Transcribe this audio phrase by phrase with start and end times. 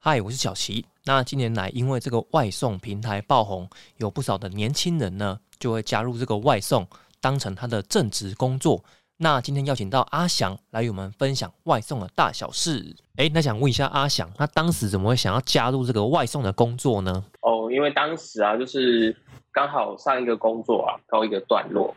[0.00, 0.86] 嗨，我是小齐。
[1.04, 3.68] 那近年来，因为这个外送平台爆红，
[3.98, 6.86] 有不少的年轻人呢，就会加入这个外送，
[7.20, 8.82] 当成他的正职工作。
[9.18, 12.96] 那今天邀请到阿翔来与我们分享外送的大小事。
[13.16, 17.22] 哎，那想问一下阿翔，他当时怎么会想要加入这个外送的工作呢？
[17.40, 19.14] 哦，因为当时啊，就是
[19.52, 21.94] 刚好上一个工作啊，告一个段落。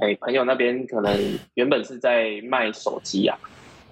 [0.00, 3.38] 哎，朋友那边可能原本是在卖手机啊，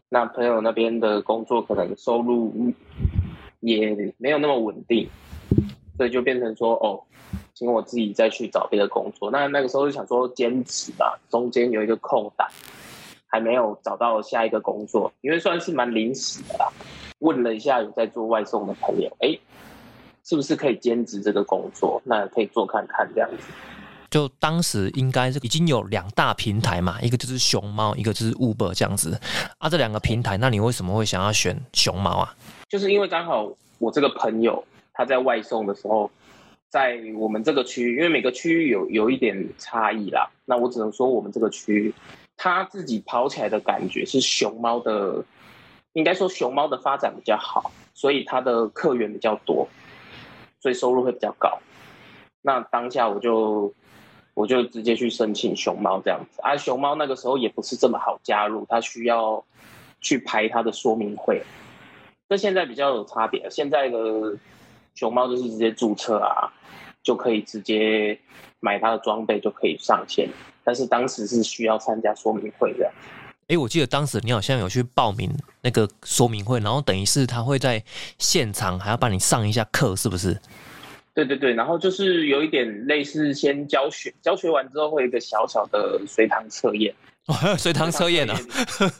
[0.08, 2.72] 那朋友那边的工作可能收入。
[3.60, 5.08] 也没有那么稳定，
[5.96, 7.02] 所以就变成说哦，
[7.54, 9.32] 请我自己再去找别的工作。
[9.32, 12.46] 那那个时候就想说兼职吧，中间有一个空档，
[13.26, 16.72] 还没有找到下一个工作，因为算是蛮临时的啦。
[17.18, 19.36] 问了一下有在做外送的朋友，哎，
[20.22, 22.00] 是不是可以兼职这个工作？
[22.04, 23.52] 那可以做看看这样子。
[24.10, 29.20] 就当时应该是已经有两大平台嘛，一个就是熊猫，一个就是 Uber 这样子
[29.58, 29.68] 啊。
[29.68, 32.36] 这两个平台，那你为什么会想要选熊猫啊？
[32.68, 36.10] 就是因为刚好我这个朋友他在外送的时候，
[36.68, 40.28] 在我们这个区域，因为每个区域有有一点差异啦。
[40.44, 41.94] 那我只能说我们这个区域，
[42.36, 45.24] 他自己跑起来的感觉是熊猫的，
[45.92, 49.68] 应该说熊猫的发展比较好，所以他的客源比较多，
[50.60, 51.58] 所以收入会比较高。
[52.40, 53.72] 那当下我就
[54.38, 56.56] 我就直接去申请熊猫这样子啊。
[56.56, 59.44] 熊猫那个时候也不是这么好加入，它需要
[60.00, 61.42] 去排它的说明会。
[62.28, 63.98] 那现在比较有差别，现在的
[64.94, 66.52] 熊猫就是直接注册啊，
[67.02, 68.16] 就可以直接
[68.60, 70.28] 买它的装备就可以上线。
[70.62, 72.88] 但是当时是需要参加说明会的。
[73.48, 75.28] 哎，我记得当时你好像有去报名
[75.62, 77.82] 那个说明会，然后等于是他会在
[78.18, 80.38] 现场还要帮你上一下课，是不是？
[81.24, 86.94] 对对对，然后就是有一点类似先教学，教学完之后会有一个小小的随堂测验。
[87.26, 88.34] 哦， 随堂测验呢？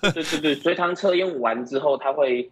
[0.02, 2.50] 对对对，随堂测验完之后他会。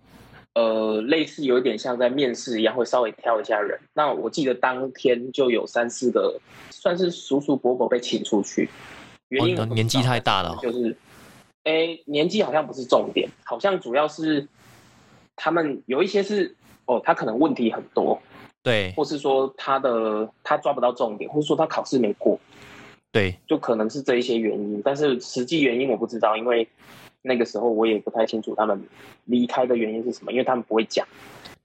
[0.54, 3.78] 呃，类似有一点像在面试一样，会稍微挑一下人。
[3.92, 6.40] 那我记得当天就有三四个，
[6.70, 8.66] 算是叔叔伯伯被请出去，
[9.28, 10.96] 原因年纪太大了，就是，
[11.64, 14.48] 哎，年纪好像不是重点，好像主要是
[15.36, 16.56] 他们有一些是
[16.86, 18.18] 哦，他可能问题很多，
[18.66, 22.38] 对，或是说他的他抓不到重点，或者说他考试没过，
[23.12, 26.68] 对，就可能是这一些原因，但是实际原因我不知道，因为。
[27.28, 28.80] 那个时候我也不太清楚他们
[29.24, 31.04] 离开的原因是什么，因为他们不会讲。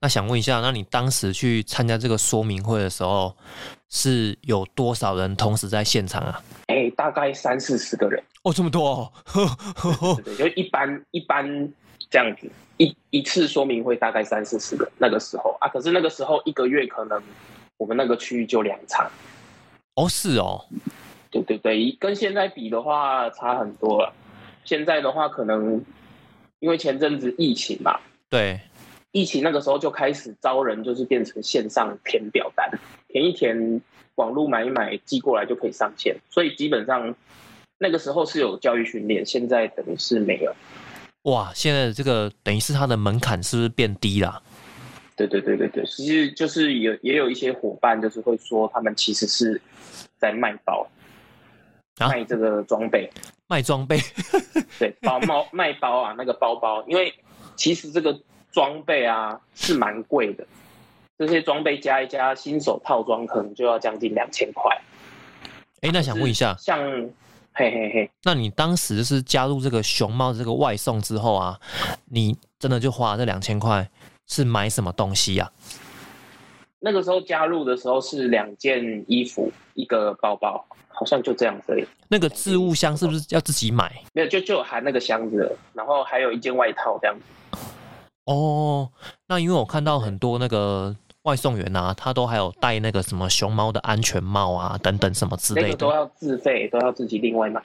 [0.00, 3.32] 那想问一下，那你当时去参加这个说明会的时候，
[3.88, 6.42] 是有多少人同时在现场啊？
[6.66, 8.20] 哎，大概三四十个人。
[8.42, 9.12] 哦，这么多？
[9.32, 10.20] 哦。
[10.24, 11.72] 对对，就一般一般
[12.12, 12.46] 这样子，
[12.76, 14.86] 一一次说明会大概三四十个。
[14.98, 17.20] 那个时候啊，可是那个时候一个月可能
[17.78, 19.10] 我们那个区域就两场。
[19.94, 20.66] 哦，是哦。
[21.30, 24.12] 对对对，跟现在比的话差很多了。
[24.66, 25.82] 现在的话，可能
[26.60, 27.98] 因为前阵子疫情嘛，
[28.28, 28.60] 对，
[29.12, 32.70] 疫情那个时候就开始招人，就是变成线上填表单，
[33.08, 33.80] 填一填，
[34.16, 36.14] 网络买一买，寄过来就可以上线。
[36.28, 37.14] 所以基本上
[37.78, 40.54] 那个时候是有教育训练，现在等于是没有。
[41.22, 44.42] 哇，现在这个等于是它的门槛是不是变低了？
[45.14, 49.60] 对对对对对，其实就是有也有一些伙伴就是会说，他们其实是
[50.18, 50.86] 在卖包，
[51.98, 53.10] 卖这个装备。
[53.46, 53.98] 卖装备，
[54.80, 57.14] 对，包包卖包啊，那个包包，因为
[57.54, 58.18] 其实这个
[58.50, 60.46] 装备啊是蛮贵的，
[61.18, 64.74] 这些装备加一加，新手套装可能就要将近两千块。
[65.82, 66.80] 哎，那想问一下，像，
[67.54, 71.58] 嘿嘿嘿，那你当时是加入这个熊猫这个外送之后啊，
[72.06, 73.90] 你真的就花这两千块
[74.26, 75.50] 是买什么东西呀？
[76.80, 80.64] 那个时候加入的时候是两件衣服，一个包包。
[80.94, 81.88] 好像就这样子。
[82.08, 83.90] 那个置物箱是不是要自己买？
[84.12, 87.58] 没有，就就含那个箱子，然后还有一件外套这样子。
[88.26, 88.88] 哦，
[89.26, 97.62] 那因为我看到很多那个外送员啊，他都还有戴那个什么熊猫的安全帽啊，等等什么之类的，都要自费，都要自己另外买。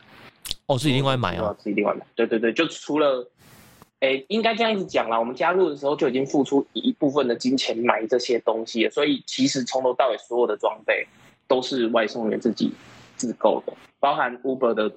[0.68, 2.06] 哦，自己另外买哦，自己另外买。
[2.16, 3.28] 对对对，就除了，
[4.00, 5.20] 哎，应该这样子讲啦。
[5.20, 11.08] 我们加入的时候就已经付出一部分的金钱买这些东西，所以其实从头到尾所有的装备
[11.48, 12.74] 都是外送员自己。
[13.16, 14.92] 自购的，包含 Uber 的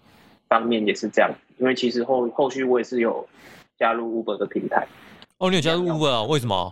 [0.46, 3.26] 方面也是这样，因为其实后后续我也是有
[3.78, 4.86] 加入 Uber 的平台。
[5.38, 6.22] 哦，你有加入 Uber 啊？
[6.24, 6.70] 为什么？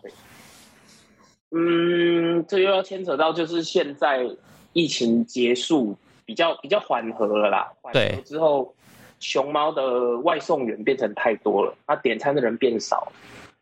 [1.50, 4.28] 嗯，这又要牵扯到就是现在
[4.72, 7.72] 疫情结束比较比较缓和了啦。
[7.92, 8.20] 对。
[8.24, 8.74] 之后，
[9.20, 13.12] 熊猫的外送员变成太多了，那点餐的人变少，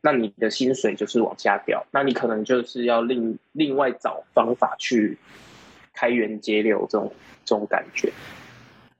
[0.00, 5.18] 那你的薪水就是往下掉，那你可能就是要另另外找方法去
[5.92, 7.12] 开源节流这种。
[7.48, 8.12] 这种感觉，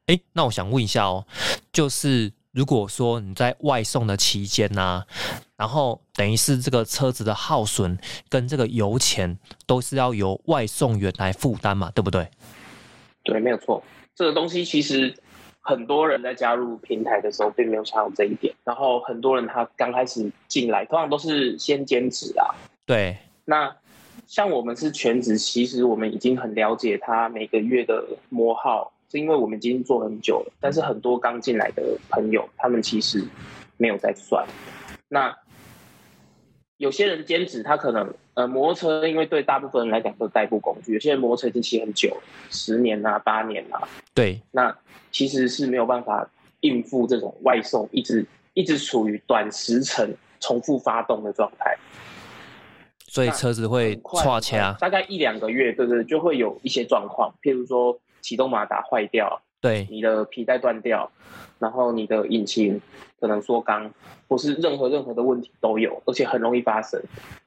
[0.07, 1.27] 哎，那我想问一下哦，
[1.73, 5.03] 就是如果说你在外送的期间呢、
[5.57, 7.99] 然后等于是这个车子的耗损
[8.29, 12.29] 跟这个油钱都是要由外送员来负担嘛，对不对？
[13.25, 13.83] 对，没有错。
[14.15, 15.15] 这个东西其实
[15.61, 22.55] 很多人在加入平台的时候并没有想到这一点，然后很多人他刚开始进来，通常都是先兼职啊。
[22.85, 23.75] 对，那
[24.27, 30.53] 像我们是全职，其实我们已经很了解他每个月的磨耗，是因为我们已经做很久了。
[30.61, 33.25] 但是很多刚进来的朋友，他们其实
[33.77, 34.47] 没有在算。
[35.09, 35.37] 那
[36.79, 44.77] 有些人兼职，他可能呃摩托车，因为对大部分人来讲都是代步工具，有些人摩托车已经骑很久了，十年啊、八年啊，对，那
[45.11, 46.29] 其实是没有办法
[46.61, 51.75] 应付这种外送，一直一直处于短时程重复发动的状态。
[53.09, 61.11] 所以车子会很快岔掐，大概一两个月，对对，就会有一些状况，譬如说启动马达坏掉，对，你的皮带断掉，
[61.59, 62.81] 然后你的引擎
[63.21, 63.91] 可能缩缸，
[64.29, 67.01] 或是任何任何的问题都有，而且很容易发生。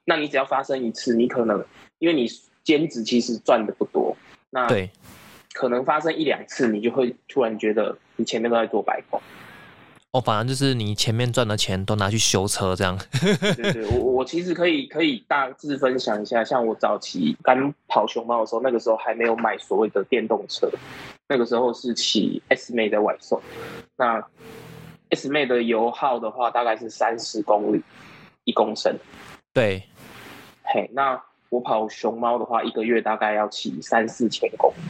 [0.05, 1.63] 那你只要发生一次，你可能
[1.99, 2.27] 因为你
[2.63, 4.15] 兼职其实赚的不多，
[4.49, 4.89] 那对，
[5.53, 9.21] 可能发生一两次，你就会突然觉得你前面都在做白工。
[10.11, 12.97] 哦，反正就是你前面赚的钱都拿去修车这样，
[13.55, 20.67] 对对，我我其实可以可以大致分享一下，像我早期刚跑熊猫的时候，那个时候还没有买所谓的电动车，
[21.29, 23.39] 那个时候是骑 S 妹的外送。
[23.95, 24.21] 那
[25.11, 27.81] S 妹的油耗的话，大概是三十公里
[28.43, 28.97] 一公升。
[29.53, 29.83] 对，
[30.63, 34.81] 嘿，那我跑熊猫的话，一个月大概要骑三四千公里，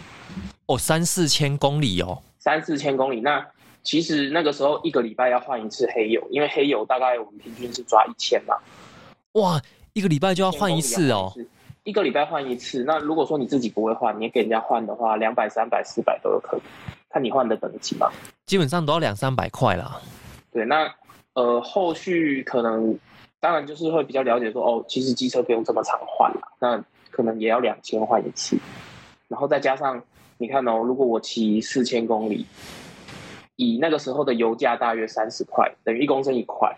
[0.68, 3.20] 哦，三四千公里哦，三四千公里。
[3.20, 3.46] 那
[3.84, 8.56] 其实那个时候一个礼拜要换一次黑油，因为黑油大概我们平均是抓一千嘛。
[9.34, 11.40] 哇，一个礼拜就要换一次哦，一
[11.94, 12.84] 个礼拜换一次。
[12.84, 16.62] 那如果说你自己不会换，你给人家换的话，两百、三百、四百都有可能，
[17.10, 18.10] 看你换的等级嘛。
[18.46, 20.00] 基本上都要两三百块啦。
[20.52, 20.94] 对，那
[21.34, 22.98] 呃，后续可能
[23.40, 28.58] 当然就是会比较了解说，哦，其实机车不用这么常换啦，那可能也要两千换一次，
[29.28, 30.02] 然后再加上
[30.38, 32.46] 你看哦，如果我骑四千公里，
[33.56, 36.76] 以那个时候的油价大约三十块，等于一公升一块。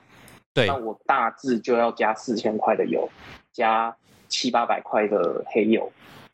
[0.53, 3.07] 对那，我大致就要加四千块的油，
[3.53, 3.95] 加
[4.31, 5.91] 七八百块的黑油，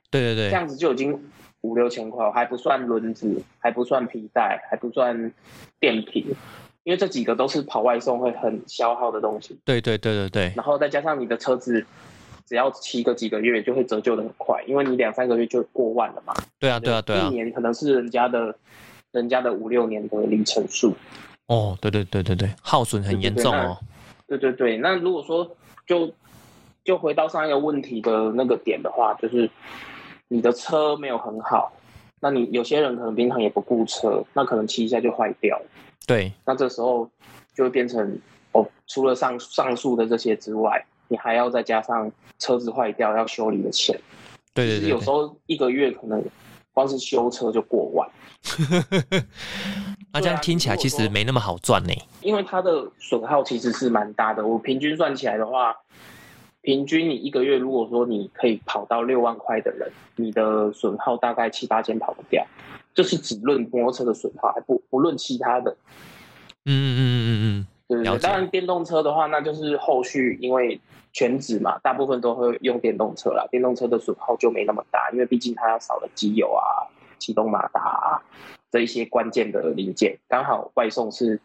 [0.10, 1.20] 对对对，这样子就已经
[1.62, 5.34] 五六千块，还不算轮子，还不算皮带，还不算
[5.82, 6.24] 电瓶，
[6.84, 9.60] 因为这几个都是跑外送会很消耗的东西。
[9.66, 11.86] 对对对对对，然后再加上你的车子，
[12.46, 16.34] 只要骑个几个月就会折旧的很快，因为你两三个月就过万了嘛。
[16.60, 18.56] 对啊对啊对啊一，年可能是人家的，
[19.12, 20.96] 人家的五六年的里程数。
[21.48, 23.78] 哦，对对对对对，耗损很严重哦。
[24.28, 25.50] 对对对，那如果说
[25.86, 26.14] 就
[26.88, 29.51] 就回到上一个问题的那个点的话，就是
[30.30, 31.74] 你的车没有很好，
[32.22, 35.66] 那你有些人可能平常也不顾车，那可能骑一下就坏掉了，
[36.07, 37.10] 对那这时候
[37.54, 38.18] 就会变成
[38.54, 44.00] 哦，除了上上述的这些之外，你还要再加上车子坏掉要修理的钱，
[44.54, 46.24] 对对有时候一个月可能
[46.72, 48.10] 光是修车就过万。
[49.10, 49.24] 对，
[50.13, 51.92] 那这样听起来其实没那么好赚呢。
[52.22, 54.48] 因为它的损耗其实是蛮大的。
[54.48, 55.75] 我平均算起来的话，
[56.68, 62.46] 平均你一个月如果说你可以跑到六万块的人，你的损耗大概七八千跑不掉。
[62.94, 65.72] 就是只论摩托车的损耗，还不不论其他的。
[66.66, 67.31] 嗯嗯嗯嗯
[67.88, 68.19] 嗯对？
[68.19, 70.78] 当然，电动车的话，那就是后续因为
[71.14, 73.47] 全职嘛，大部分都会用电动车啦。
[73.50, 76.83] 电动车的损耗就没那么大，因为毕竟它少了机油啊、
[77.18, 78.19] 启动马达啊
[78.69, 80.19] 这一些关键的零件。
[80.28, 81.40] 刚好外送是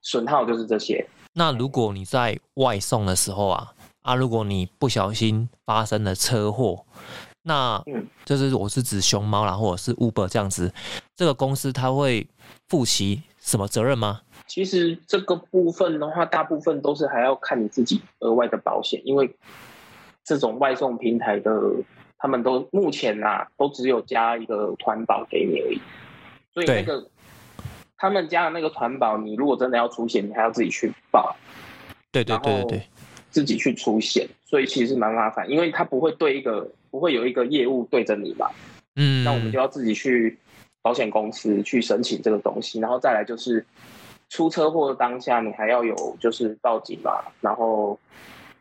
[0.00, 1.06] 损耗就是这些。
[1.34, 3.72] 那如果你在外送的时候啊，
[4.02, 6.84] 啊，如果你不小心发生了车祸，
[7.42, 8.06] 那嗯。
[8.24, 10.72] 就是我是指熊猫啦，或者是 Uber 这样子，
[11.16, 12.24] 这个公司它会
[12.68, 14.20] 负起什么责任吗？
[14.46, 19.34] 其实这个部分的话，大部分都是还要看你自己额外的保险，因为
[20.22, 21.60] 这种外送平台的，
[22.16, 25.80] 他们都目前啊，都只有加一个团保给你而已，
[26.54, 27.04] 所以那个
[27.96, 31.34] 他们加的那个团保，你如果真的要出险，你还要自己去报，
[32.12, 32.88] 对对对对对，
[33.32, 38.48] 自己去出险，所以其实蛮麻烦，因为他不会对一个不会有一个业务对着你嘛，
[38.94, 40.38] 嗯，那我们就要自己去
[40.82, 43.64] 保险公司去申请这个东西，然后再来就是
[44.28, 47.10] 出车祸当下，你还要有就是报警嘛，
[47.40, 47.98] 然后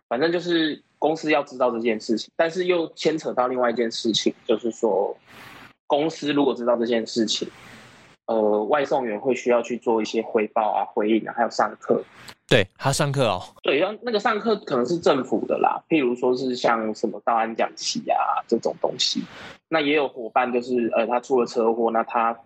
[0.07, 5.15] 反正就是公司要知道这件事情，但是又牵扯到另外一件事情，就是说
[5.87, 7.47] 公司如果知道这件事情，
[8.31, 12.01] 呃，外送员会需要去做一些汇报啊、回应啊，还有上课。
[12.47, 19.23] 对他上课哦，对，要那个上课可能是政府的啦，譬如说是像什么道安讲习啊这种东西。
[19.69, 22.37] 那也有伙伴就是呃，他出了车祸，那他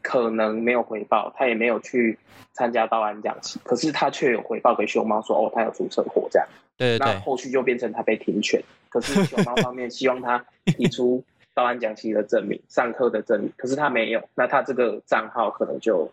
[0.00, 2.18] 可能没有回报，他也没有去
[2.52, 6.48] 参加道安讲席，可是他却有回报给熊猫说，哦，他有出车祸这样。
[6.76, 11.22] 对对对，那后续就变成他被停权，可是熊猫方面希望他提出
[11.54, 16.10] 到案讲席的证明、上课的证明，可是他没有，那他这个账号可能就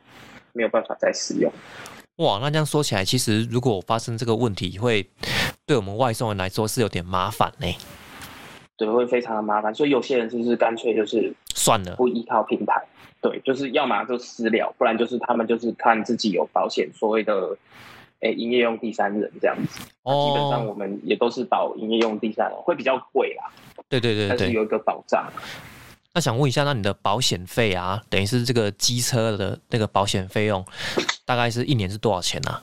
[0.53, 1.51] 没有办法再使用。
[2.17, 5.09] 哇，那这样说起来，其实如果发生这个问题，会
[5.65, 7.67] 对我们外送人来说是有点麻烦呢。
[8.75, 12.85] 对，会非常的麻烦，所以有些人就是干脆就是算了，不依靠平台。
[13.21, 17.57] 对，就是要么就私了，不然就是他们就是看自己有保险，所谓的
[18.21, 19.81] 诶营业用第三人这样子。
[20.03, 23.51] 哦，基本上我们也都是保营业用第三人，会比较贵啦。
[23.87, 25.31] 对对对，但是有一个保障。
[26.13, 30.65] 那想问一下，那你的保险费啊，等于是这个机车的那个保险费用，
[31.23, 32.59] 大概是一年是多少钱呢？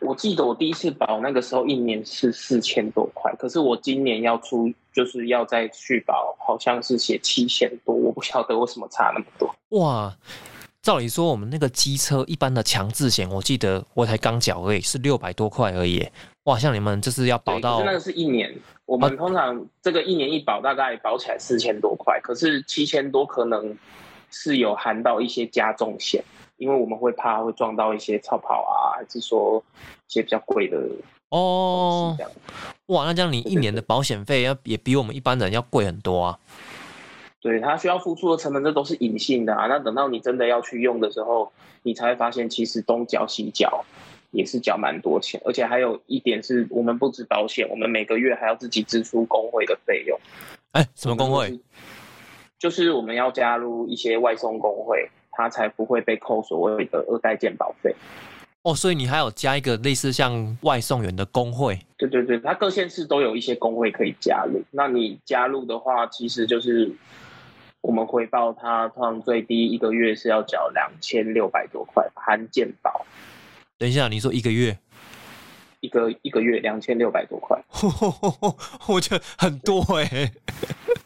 [0.00, 9.52] 我记得我第一次保那个时候一年是四千多块，可是我今年要出就是要再续保，好像是写七千多，我不晓得为什么差那么多。
[9.80, 10.14] 哇，
[10.86, 16.08] 照理说我们那个机车一般的强制险，我记得我才刚缴而已，是六百多块而已。
[16.44, 23.76] 哇，像你们就是要保到，那个是一年，我们通常这个一年一保大概保起来四千多块，可是七千多可能
[24.30, 26.22] 是有含到一些加重险。
[26.56, 29.60] 因为我们会怕会撞到一些超跑啊，还是说
[30.08, 30.80] 一些比较贵的
[31.30, 32.16] 哦。
[32.86, 36.38] 哇，那这样你一年的保险费要也比我们一般人要贵很多啊。
[37.46, 39.66] 对，他需要付出的成本这都是隐性的啊。
[39.68, 43.84] 那等到你真的要去用的时候，你才会发现其实东缴西缴
[44.32, 50.18] 也是缴蛮多钱，而且还有一点是我们不止保险，我们每个月还要自己支出工会的费用。
[50.72, 51.58] 哎，什么工会？
[52.58, 55.08] 就是我们要加入一些外送工会。
[55.38, 57.94] 他才不会被扣所谓的二代健保费
[58.62, 61.78] 哦，所以你还有加一个类似像外送员的工会？
[61.98, 64.62] 对对对，他各县市都有一些工会可以加入。
[64.70, 66.90] 那你加入的话，其实就是
[67.86, 73.06] 我们回报他，通常最低一个月是要缴两千六百多块含健保。
[73.78, 74.76] 等一下，你说一个月？
[75.78, 77.56] 一个一个月两千六百多块，
[78.88, 80.32] 我觉得很多哎。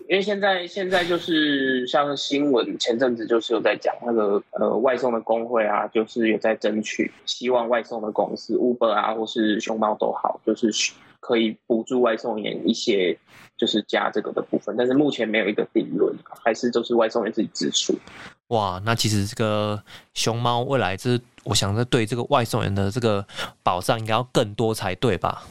[0.09, 10.73] 因为现在现在就是像新闻前阵子就是有在讲那个呃外送的工会啊，就是有在争取，希望外送的公司 Uber 啊或是熊猫都好，就是
[11.21, 13.17] 可以补助外送员一些，
[13.57, 14.75] 就是加这个的部分。
[14.77, 16.13] 但是目前没有一个定论，
[16.43, 17.95] 还是就是外送员自己支出。
[18.49, 19.81] 哇，那其实这个
[20.15, 23.25] 熊猫未来这，我想着对这个外送员的这个
[23.63, 25.45] 保障应该要更多才对吧？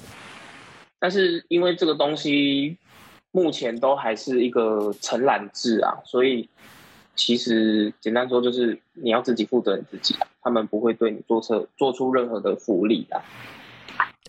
[1.00, 2.78] 但是因为这个东西
[3.32, 6.50] 目前都还是一个承揽制啊，所以
[7.16, 13.24] 其实简单说就是你要自己负责你自己，他们不会对你做出做出任何的福利啊。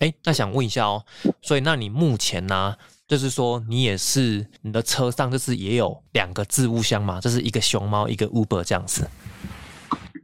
[0.00, 1.04] 哎，那想问一下哦，
[1.40, 2.76] 所以那你目前呢？
[3.06, 9.04] 就是说，你也是你的车上就是也有两个置物箱嘛，就是一个熊猫，一个 Uber 这样子。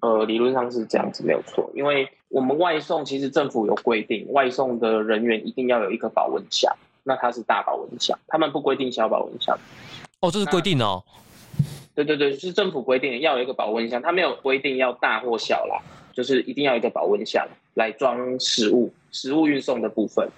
[0.03, 9.59] 呃，理论上是这样子没有错，因为我们外送其实政府有规定，外送的人员一定要有一个保温箱，那它是大保温箱，他们不规定小保温箱。
[10.21, 11.03] 哦，这是规定哦。
[11.97, 20.29] 对对对，是政府规定要有一个保温箱，它没有规定要大或小啦，就是一定要一个保温箱来装食物，食物运送的部分。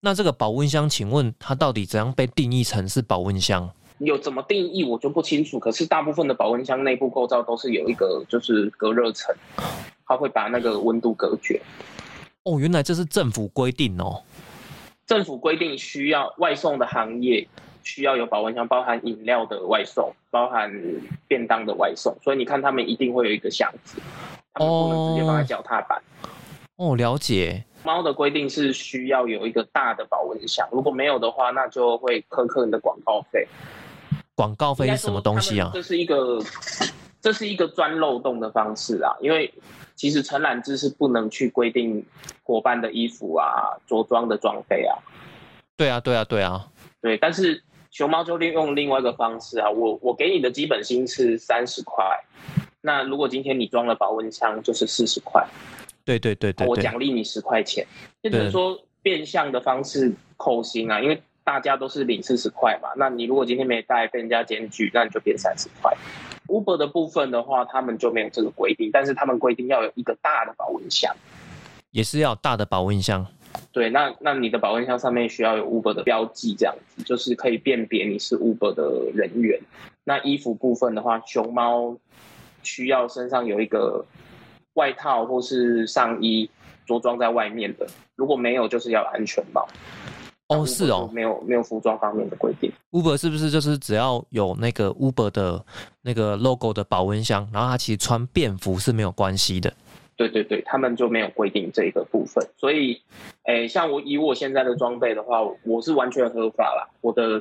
[0.00, 3.70] 那这个保温箱，请问它到底怎样被定义成是保温箱？
[3.98, 5.58] 有怎么定义我就不清楚。
[5.58, 9.34] 可是大部分的保温箱内部构造都是有一个就是隔热层，
[10.06, 11.60] 它会把那个温度隔绝。
[12.44, 14.22] 哦，原来这是政府规定哦。
[15.06, 17.46] 政府规定需要外送的行业
[17.82, 20.72] 需要有保温箱，包含饮料的外送，包含
[21.28, 22.16] 便当的外送。
[22.22, 24.00] 所以你看他们一定会有一个箱子，
[24.54, 26.00] 他们不能直接放在脚踏板。
[26.76, 27.64] 哦，了解。
[27.82, 33.46] 猫的规定是需要有一个大的保温箱，如果没有的话，那就会苛刻你的广告费。
[34.34, 35.70] 广告费是什么东西啊？
[35.74, 36.38] 这是一个，
[37.20, 39.14] 这是一个钻漏洞的方式啊。
[39.20, 39.52] 因为
[39.94, 42.04] 其实承揽制是不能去规定
[42.42, 44.96] 伙伴的衣服啊、着装的装备啊。
[45.76, 46.66] 对啊，对啊，对啊，
[47.00, 47.16] 对。
[47.16, 52.04] 但是熊猫就利用另外一个方式啊，我我给你的基本薪是三十块，
[52.80, 55.46] 那如果今天你装了保温箱，就是四十块。
[56.04, 57.86] 对对对对，我奖励你十块钱，
[58.22, 62.88] 就等于说变相的方式扣薪啊，因为大家都是领四十块嘛。
[62.96, 65.96] 那你如果今天没带被人家检举，那你就变三十块。
[66.46, 71.14] Uber 的部分的话，他们就没有这个规定，但是他们规定要有一个大的保温箱，
[71.92, 73.26] 也是要大的保温箱。
[73.72, 79.60] 对，那那你的保温箱上面需要有 Uber 的标记，这样子就是可以辨别你是 Uber 的人员。
[80.04, 81.96] 那衣服部分的话，熊猫
[82.62, 84.04] 需要身上有一个。
[84.80, 86.48] 外套或是上衣
[86.86, 89.68] 着装在外面的，如果没有，就是要安全帽。
[90.48, 92.72] 哦，是哦，没有没有服装方面的规定。
[92.92, 95.62] Uber 是不是就是只要有那个 Uber 的
[96.00, 99.70] 那个 logo 的保温箱，然后他其实穿便服是没有关系的？
[100.16, 102.44] 对对对，他们就没有规定这一个部分。
[102.56, 103.00] 所以，
[103.44, 106.88] 诶，像我以我现在的装备的话，我是完全合法啦。
[107.00, 107.40] 我的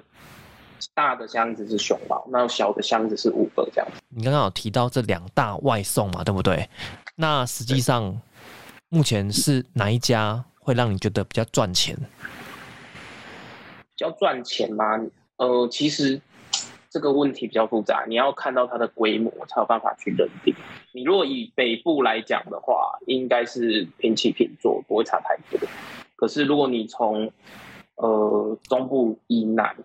[0.94, 4.00] 大的箱子是熊猫，那小的箱子是 Uber 这样子。
[4.10, 6.70] 你刚刚有提到这两大外送嘛，对不对？
[7.22, 8.18] 那实际上
[8.88, 11.94] 目前是哪一家会让你觉得比较赚钱？
[11.94, 12.02] 比
[13.98, 14.86] 较赚钱吗？
[15.36, 16.22] 呃，其实
[16.90, 20.56] 这个问题比较复杂，你要看到它的规模才有办法去认定。
[20.94, 25.60] 你如果以北部来讲的话，应该是平起平坐，不会差太多。
[26.16, 27.34] 可是如果你从
[27.96, 29.76] 呃中部以南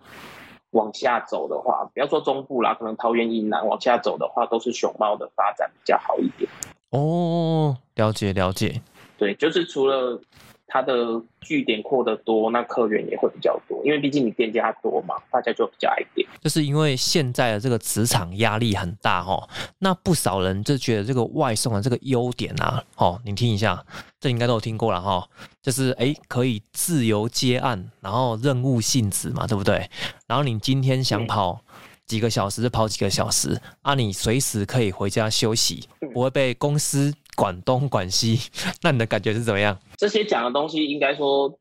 [0.69, 6.49] 往下走的话，不要说中部啦，可能桃园以南往下走的话，都是熊猫的发展比较好一点。
[6.91, 8.81] 哦，了解了解。
[9.17, 10.21] 对，就是除了。
[10.67, 16.27] 它的据点扩得多，那客源也会比较多，因为毕竟你店家多嘛，大家就比较爱点。
[16.41, 23.85] 就是因为现在的这个职场压力很大哦，那不少人就觉得这个外送的这个优点啊，哦，你听一下，
[24.19, 25.25] 这应该都有听过了哈，
[25.61, 29.89] 就是哎可以自由接案，然后任务性质嘛，对不对？
[30.27, 31.61] 然后你今天想跑
[32.07, 37.13] 几个小时就跑几个小时，啊，你随时可以回家休息，不会被公司。
[37.35, 38.39] 管东管西，
[38.81, 39.77] 那你的感觉是怎么样？
[39.97, 41.53] 这些讲的东西，应该说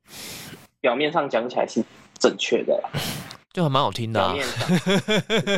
[0.80, 1.82] 表面上讲起来是
[2.20, 2.80] 正确的，
[3.52, 4.20] 就还蛮好听的。
[4.20, 4.68] 表面上，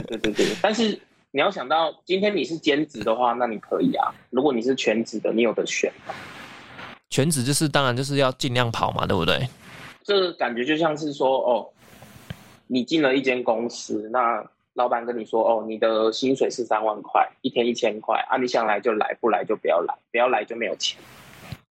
[0.06, 0.46] 对对对。
[0.62, 0.98] 但是
[1.32, 4.10] 你要想到，今天你是兼职的话，那你可以啊。
[4.30, 5.92] 如果你是全职的，你有的选。
[7.10, 9.46] 全职就是当然就是要尽量跑嘛，对不对？
[10.02, 11.68] 这感觉就像是说，哦，
[12.68, 14.42] 你进了一间公司，那。
[14.76, 18.37] 老板跟你说：“哦，你的薪水是三万块，一天一千块啊！
[18.37, 21.00] 你想来就来，不来就不要来，不要来就没有钱。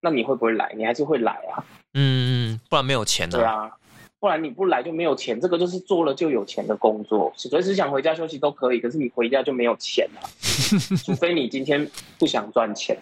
[0.01, 0.73] 那你会不会来？
[0.75, 1.63] 你还是会来啊？
[1.93, 3.37] 嗯，不然没有钱的。
[3.37, 3.71] 对啊，
[4.19, 5.39] 不然你不来就没有钱。
[5.39, 8.79] 这个就是做了就有钱的工作，随时想回家休息都可以。
[8.79, 10.21] 可是你回家就没有钱了，
[11.05, 12.97] 除非你今天不想赚钱，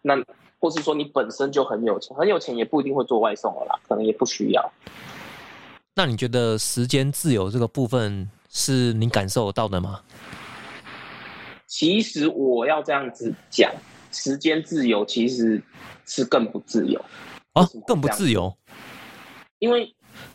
[0.00, 0.16] 那
[0.58, 4.72] 或是说你本身就很有钱，很有钱也不一定会做外送了啦，可能也不需要。
[5.94, 10.02] 那你觉得时间自由这个部分？”是你感受到的吗？
[11.66, 13.72] 其实我要这样子讲，
[14.12, 15.62] 时间自由其实
[16.06, 17.02] 是更不自由
[17.54, 18.54] 啊，更不自由。
[19.58, 19.94] 因为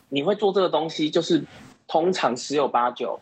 [0.10, 1.43] 你会做这个东西，就是
[1.88, 3.19] 通常十有八九，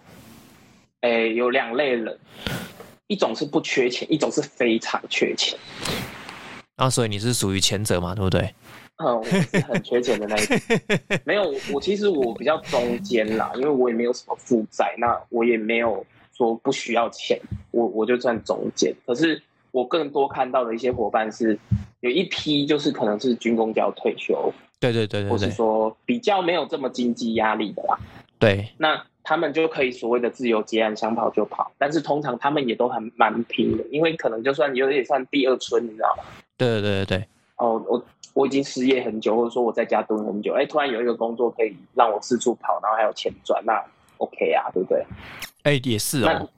[1.01, 2.17] 哎，有两类人，
[3.08, 5.60] 一种是不缺钱，一种是非常缺钱。
[6.77, 8.55] 啊，所以你是属于前者嘛，对不对？
[8.97, 10.58] 嗯，我是很缺钱的那一种，
[11.25, 17.38] 没有我其实我比较中间啦，因为我也没有什么负债，那我也没有说不需要钱，
[17.71, 18.95] 我我就算中间。
[19.05, 21.60] 可是我更多看到的一些伙伴是，
[21.99, 27.97] 有一批就是可能是军工就要退休，对对对对，或是说比较没有这么经济压力的啦，
[28.39, 31.69] 对，那他们就可以所谓的自由结案，想跑就跑。
[31.77, 36.23] 但是通常他们也都很蛮拼的，因为可能就算有点算第二春，你知道吗？
[36.55, 37.27] 对对对对。
[37.58, 43.81] 哦，我我已经失业很久，或者说我在家蹲很久，哎，突然有一个工作可以让我四处跑，然后还有钱赚，那
[44.17, 45.05] OK 啊，对不对？
[45.63, 46.49] 哎，也是哦。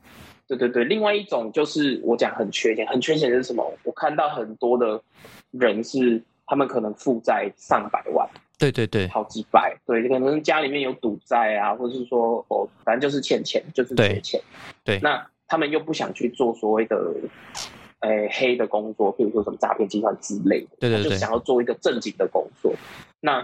[0.48, 3.72] 对对对，另外一种就是我讲很缺钱，很缺钱是什么？
[3.84, 5.00] 我看到很多的
[5.52, 14.42] 人是他们可能负债上百万，对对对，好几百，对，可能家里面有赌债啊，或者是说哦，反正就是欠钱，就是缺钱，
[14.84, 17.14] 对，那他们又不想去做所谓的。
[18.02, 22.72] 诶，黑的工作，譬如说什么诈骗集团之类的，对对对，就想要做一个正经的工作，
[23.20, 23.44] 那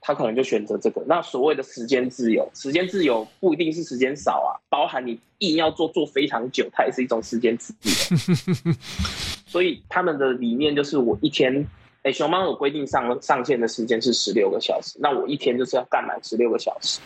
[0.00, 1.02] 他可能就选择这个。
[1.06, 8.74] 那所谓的时间自由，时间自由不一定是时间少啊，包含你硬要做做非常久，它也是一种时间自由。
[9.46, 11.66] 所以他们的理念就是，我一天，
[12.02, 17.00] 哎，熊猫有规定上上线的时间是十六个小时，那我一天就是要干满十六个小时，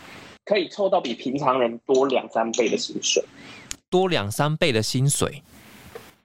[0.45, 3.21] 可以凑到比平常人多两三倍的薪水，
[3.89, 5.43] 多两三倍的薪水。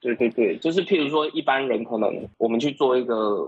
[0.01, 3.47] 对对对，就是譬如说，一般人可能我们去做一个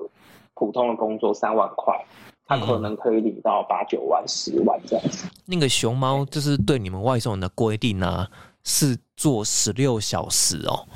[0.53, 1.99] 普通的工作，三万块，
[2.45, 5.27] 他可能可以领到八九万、十万这样子。
[5.47, 8.27] 那个熊猫就是对你们外送人的规定呢，
[8.63, 10.87] 是做十六小时哦。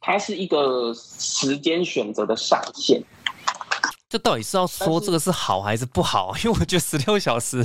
[0.00, 3.00] 它是一个时间选择的上限。
[4.08, 6.34] 这到底是要说这个是好还是不好？
[6.44, 7.64] 因为我觉得十六小时，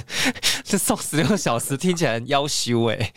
[0.64, 3.12] 这送十六小时听起来很要羞哎。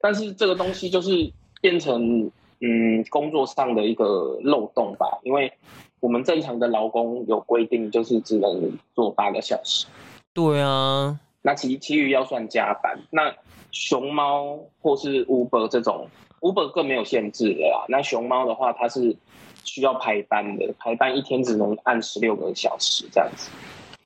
[0.00, 2.30] 但是这个东西就是变成。
[2.66, 5.52] 嗯，工作上的一个漏洞吧，因为
[6.00, 9.86] 我们正常的劳工有规定，就是只能做八个小时。
[10.32, 12.98] 对啊，那其其余要算加班。
[13.10, 13.30] 那
[13.70, 16.08] 熊猫或是 Uber 这种
[16.40, 17.84] ，Uber 更没有限制的啦。
[17.86, 19.14] 那熊猫的话，它是
[19.62, 23.50] 需要排班的，排班一天只能按十六个小时这样子。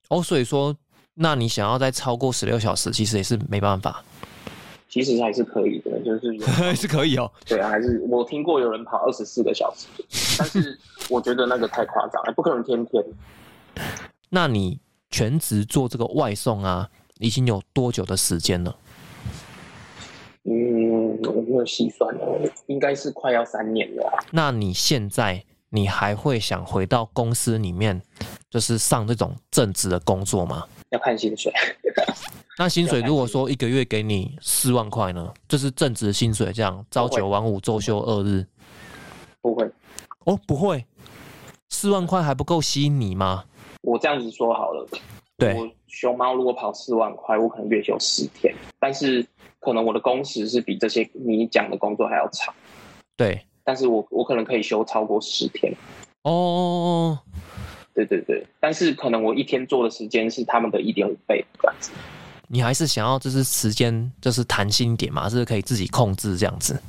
[0.09, 0.75] 哦，所以说
[1.15, 4.03] 那你想要再超过十六小时，其实也是没办法。
[4.89, 7.31] 其实还是可以的，就是有 是可以哦。
[7.47, 9.87] 对啊，还是我听过有人跑二十四个小时，
[10.39, 10.79] 但是
[11.11, 13.05] 我觉得那个太夸张了，不可能天天。
[14.31, 18.77] 那你全职做这个外送啊，已经有多久的时间了？
[20.45, 24.25] 嗯，我没有细算哦，应该是快要三年了啊。
[24.31, 28.01] 那你现在你还会想回到公司里面，
[28.49, 30.65] 就是上这种正职的工作吗？
[30.91, 31.53] 要看薪水。
[32.59, 35.33] 那薪水如果说一个月给你四万块呢？
[35.47, 38.45] 就是正职薪水，这样朝九晚五，周休二日。
[39.41, 39.71] 不会
[40.25, 40.85] 哦，不会，
[41.69, 43.45] 四万块还不够吸引你吗？
[43.83, 44.87] 我这样子说好了，
[45.37, 49.25] 对，我熊猫如果跑四万块，我可能月休十天，但是
[49.61, 52.53] 可能我的工时是比这些你讲的工作还要长。
[53.17, 55.73] 对，但是我我可能可以休超过十天。
[56.25, 57.17] 哦，
[58.07, 61.91] 对对对，但是可能我一天做的时间是他们的一点五倍这样子。
[62.47, 66.81] 你还是想要就是时间就是弹性一点嘛，是可以自己控制这样子。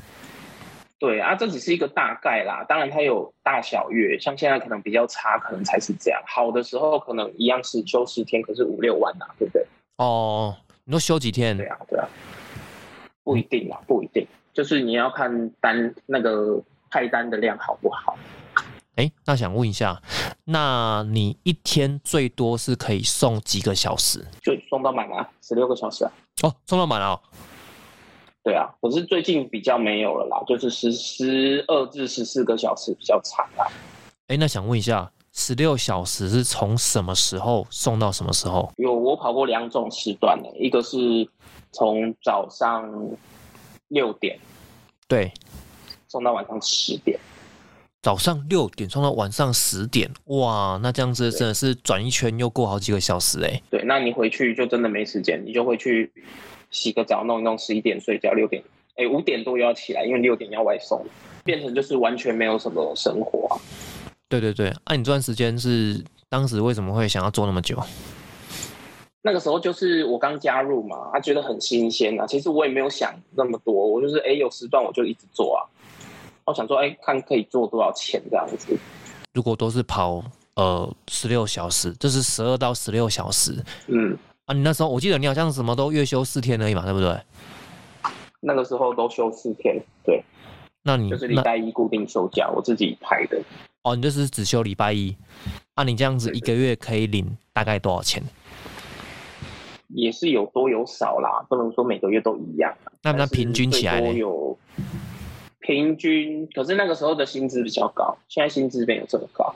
[0.99, 6.21] 对啊，这只是一个大概啦，当然它有大小月，像现在可能比较差，可能才是这样。
[6.27, 9.65] 好的时候可能一样是休十天，可是五六万呐，对不对？
[9.97, 11.57] 哦，你说休几天？
[11.57, 12.07] 对啊，对啊，
[13.23, 18.17] 不一定啊，不一定，就是你要看单那个派单的量好不好。
[18.99, 20.01] 哎，那想问一下，
[20.43, 24.27] 那你一天最多是可以送几个小时？
[24.41, 26.11] 就送到满啊，十六个小时啊。
[26.43, 27.17] 哦，送到满了。
[28.43, 33.65] 对啊，可是最近比较没有了啦，就是十十二至十四个小时比较长啦。
[34.27, 38.69] 哎，那想问一下，十六小时是从什么时候送到什么时候？
[38.75, 41.25] 有我跑过两种时段的，一个是
[41.71, 42.91] 从早上
[43.87, 44.37] 六点，
[45.07, 45.31] 对，
[46.09, 47.17] 送到晚上十点。
[48.01, 53.61] 早上六点送到晚上十点，哇，那这样子真的是转一圈又过好几个小时哎。
[53.69, 56.11] 对，那你回去就真的没时间，你就会去。
[56.71, 58.61] 洗个澡，弄一弄，十一点睡觉，六点，
[58.95, 61.03] 哎，五点多又要起来，因为六点要外送，
[61.43, 63.57] 变成就是完全没有什么生活啊。
[64.27, 67.75] 对对对，那你这段时间是当时为什么会想要做那么久？
[69.23, 72.27] 那个时候就是我刚加入嘛，他觉得很新鲜啊。
[72.27, 75.65] 其实我也没有想那么多，我就是哎有时段我就一直做啊。
[76.49, 78.77] 我想说哎看可以做多少钱这样子。
[79.33, 80.23] 如果都是跑
[80.55, 84.17] 呃十六小时，就是十二到十六小时，嗯。
[84.45, 87.15] 啊，你那时候我记得你好像什么都月休四天而已嘛，对不对？
[88.41, 90.23] 那个时候都休四天，对。
[90.81, 93.39] 那你就是礼拜一固定休假，我自己排的。
[93.83, 95.15] 哦，你就是只休礼拜一。
[95.75, 98.23] 啊，你这样子一个月可以领大概多少钱？
[99.89, 102.73] 也是有多有少啦，不能说每个月都一样。
[103.03, 104.57] 那那平均起来有
[105.59, 109.53] 平均，可是那个时候的薪资比较高，现在薪资没有这么高。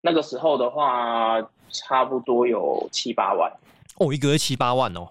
[0.00, 3.52] 那个时候的话，差不多有七八万。
[3.96, 5.08] 哦，一个月七八万哦，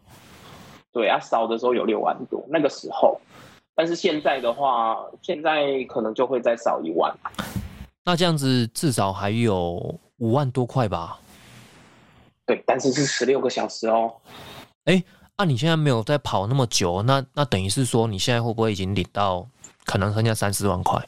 [0.94, 3.20] 对啊，少的时候有六万多，那个时候，
[3.76, 7.14] 但是现在的话，现在可能就会再少一万。
[8.06, 11.20] 那这样子至少还有五万多块吧？
[12.46, 14.14] 对，但是是十六个小时哦。
[14.86, 15.04] 哎，
[15.38, 19.46] 那你现在没有在跑那么久，那那等于是说你现在会不会已经领到
[19.88, 21.04] 可能剩下三四万块？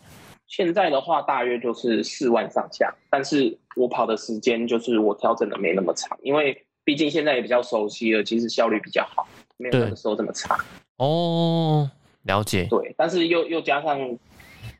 [0.48, 6.66] 现在的话大约就是四万上下，但是我跑的时间就是我调整的没那么长，因为。
[6.86, 10.58] 毕竟现在也比较熟悉了，其实效率比较好，没有那个时候这么差。
[10.98, 11.88] 哦，
[12.24, 12.66] 了解。
[12.68, 14.18] 对，但是又又加上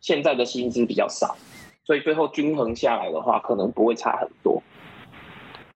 [0.02, 1.38] 现在的薪资比较少，
[1.86, 4.60] 所以最后均衡下来的话，可能不会差很多。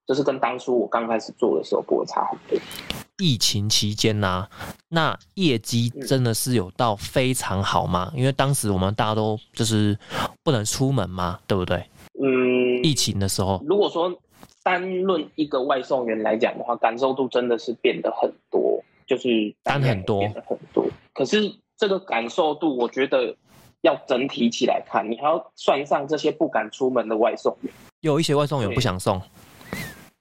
[0.07, 2.57] 就是跟当初我刚开始做的时候不会差很多。
[3.23, 4.47] 疫情期间呢，
[4.89, 8.11] 那业绩真的是有到非常好吗？
[8.15, 9.97] 因为当时我们大家都就是
[10.43, 11.77] 不能出门嘛，对不对？
[12.21, 12.83] 嗯。
[12.83, 14.13] 疫情的时候，如果说。
[14.65, 20.87] 单论一个外送员来讲的话，感受度真的是变得很多，就是单很多，变得很多。
[21.13, 23.35] 可是这个感受度，我觉得
[23.81, 29.21] 要整体起来看，你还要算上这些不敢出门的外送员，有一些外送员不想送。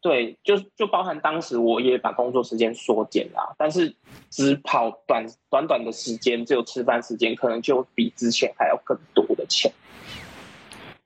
[0.03, 3.95] 对，就就包含当时我也把工作时间缩减了，但是
[4.29, 9.73] 只跑短短短的时间，只有吃饭时间，可能就比之前还要更多的钱。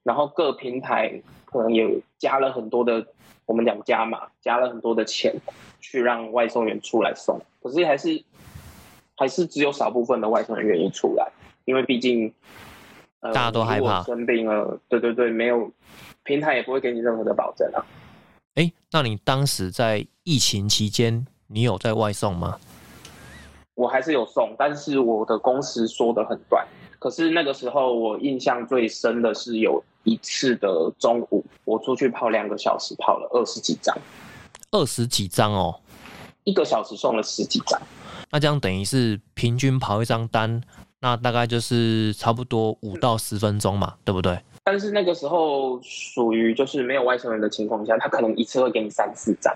[0.02, 3.06] 然后各平台可能也加了很多的。
[3.44, 5.32] 我们讲加码，加了很多的钱
[5.80, 8.24] 去让外送员出来送，可是还是
[9.14, 11.30] 还是只有少部分的外送员愿意出来，
[11.64, 12.34] 因为毕竟
[13.20, 14.80] 大家都害怕生病了。
[14.88, 15.70] 对对对，没有
[16.24, 17.86] 平台也不会给你任何的保证啊。
[18.56, 22.58] 哎，那你当时在疫情期间，你有在外送吗？
[23.74, 26.66] 我还是有送，但是我的工时缩的很短。
[26.98, 29.82] 可是那个时候我印象最深的是有。
[30.08, 30.68] 一次的
[31.00, 33.92] 中午，我出去跑两个小时，跑了二十几张。
[34.70, 35.80] 二十几张哦，
[36.44, 37.76] 一个小时送了十几张。
[38.30, 40.62] 那这样等于是平均跑一张单，
[41.00, 44.38] 那大概就是差不多五到十分钟嘛，对不对？
[44.68, 49.54] 但是那个时候属于就是没有外送员的情况下，他可能一次会给你三四张。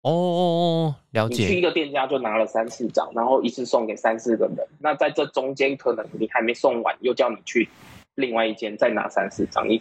[0.00, 0.40] 哦哦
[0.88, 1.58] 哦，了你去。
[1.58, 4.66] 一个店家就拿了三四张，然后一次送给三四个人。
[4.78, 7.68] 那在这中间，可能你还没送完，又叫你去
[8.14, 9.68] 另外一间再拿三四张。
[9.68, 9.78] 一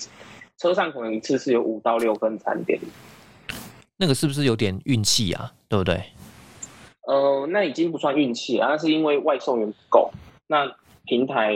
[0.57, 2.77] 车上可能一次是有五到六份餐点。
[3.95, 5.53] 那个是不是有点运气啊？
[5.69, 6.03] 对不对？
[7.07, 10.11] 呃，那已经不算运气了，那是因为外送员不够。
[10.47, 11.55] 那平台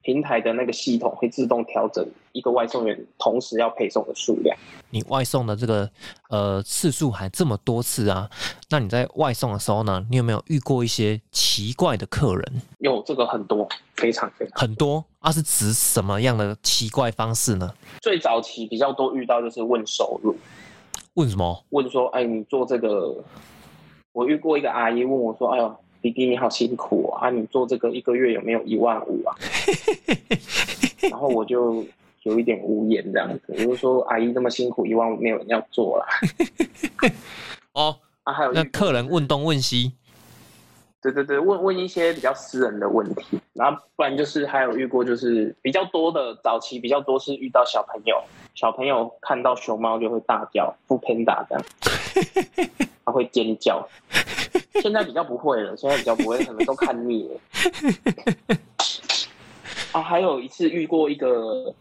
[0.00, 4.56] 平台的那个系统会自动调整一个外送员同时要配送的数量。
[4.90, 5.88] 你外送的这个
[6.28, 8.28] 呃次数还这么多次啊？
[8.68, 12.62] 那你在外送的时候呢，你有没有遇过一些奇怪的客人？
[12.78, 13.66] 有这个很多，
[13.96, 17.72] 非常非常很多啊，是指什么样的奇怪方式呢？
[18.00, 20.36] 最早期比较多遇到就是问收入，
[21.14, 21.64] 问什么？
[21.70, 23.16] 问说，哎，你做这个，
[24.12, 29.34] 我遇过一个阿姨问我说，哎呦，弟弟你好辛苦哦啊，你做这个一个月有没有一万五啊？
[31.10, 31.84] 然后我就
[32.24, 36.06] 有一点无言这样子，我就说阿姨这么辛苦，一万五没有人要做啦。
[37.74, 39.92] 哦，啊，还有那客人问东问西，
[41.00, 48.22] 对对对，问问一些比较私人的问题，然后不然就是还有遇过，就是比较多的早期比较多是遇到小朋友，
[48.54, 51.64] 小朋友看到熊猫就会大叫，不 panda 这样，
[53.04, 53.88] 他会尖叫。
[54.80, 58.56] 现在比较不会了，现在比较不会，可能都看腻了。
[59.92, 61.74] 啊，还有一次遇过一个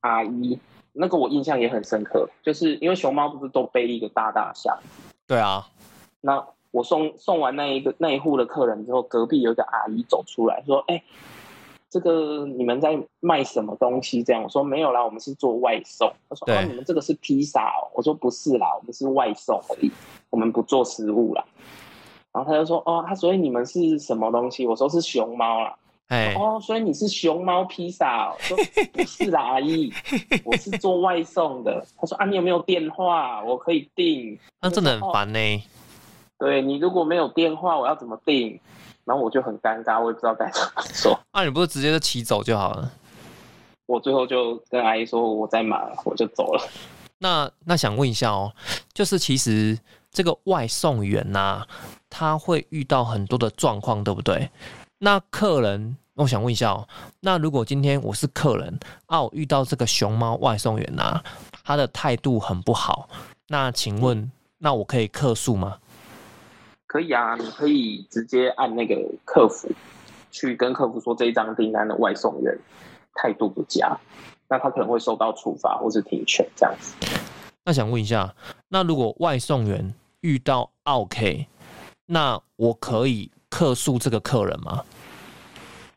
[0.00, 0.58] 阿姨，
[0.92, 4.76] 那个我印象也很深刻，就是因为熊猫不是都背一个大大箱。
[5.26, 5.66] 对啊，
[6.20, 11.02] 那我送送完那一个那一户的客人之后，隔壁有一个阿姨走出来说：“哎、
[11.88, 19.90] 这个你们在卖什么东西？”这样我说：“没有啦，我们是做外送。”他说：“对哦，你们这个是披萨哦。”我说：“不是啦，我们是外送而已，
[20.30, 21.44] 我们不做食物啦。”
[22.32, 25.74] 然后他就说：“哦，他所以你们是什么东西？”我说：“是熊猫啦。”
[26.08, 28.56] 哎，哦，所以你是熊猫披萨、 说
[28.92, 29.92] 不是啦，阿姨，
[30.44, 31.86] 我是做外送的。
[31.98, 33.42] 他说啊，你有没有电话？
[33.44, 34.38] 我可以订。
[34.60, 35.62] 那真的很烦呢、
[36.38, 38.58] 对你如果没有电话，我要怎么订？
[39.04, 41.18] 然后我就很尴尬，我也不知道该怎么说。
[41.32, 42.90] 那、你不是直接就骑走就好了？
[43.86, 46.62] 我最后就跟阿姨说我在忙，我就走了。
[47.18, 48.52] 那那想问一下哦，
[48.92, 49.78] 就是其实
[50.10, 51.66] 这个外送员呐、
[52.08, 54.50] 他会遇到很多的状况，对不对？
[55.00, 56.88] 那客人，我想问一下哦，
[57.20, 61.22] 那如果今天我是客人啊，我遇到这个熊猫外送员呐、
[61.62, 63.08] 他的态度很不好，
[63.46, 65.78] 那请问，那我可以客诉吗？
[66.88, 69.70] 可以啊，你可以直接按那个客服
[70.32, 72.58] 去跟客服说这一张订单的外送员
[73.14, 73.96] 态度不佳，
[74.48, 76.96] 那他可能会受到处罚或是停权这样子。
[77.64, 78.34] 那想问一下，
[78.66, 81.46] 那如果外送员遇到 OK，
[82.06, 84.84] 那我可以客诉这个客人吗？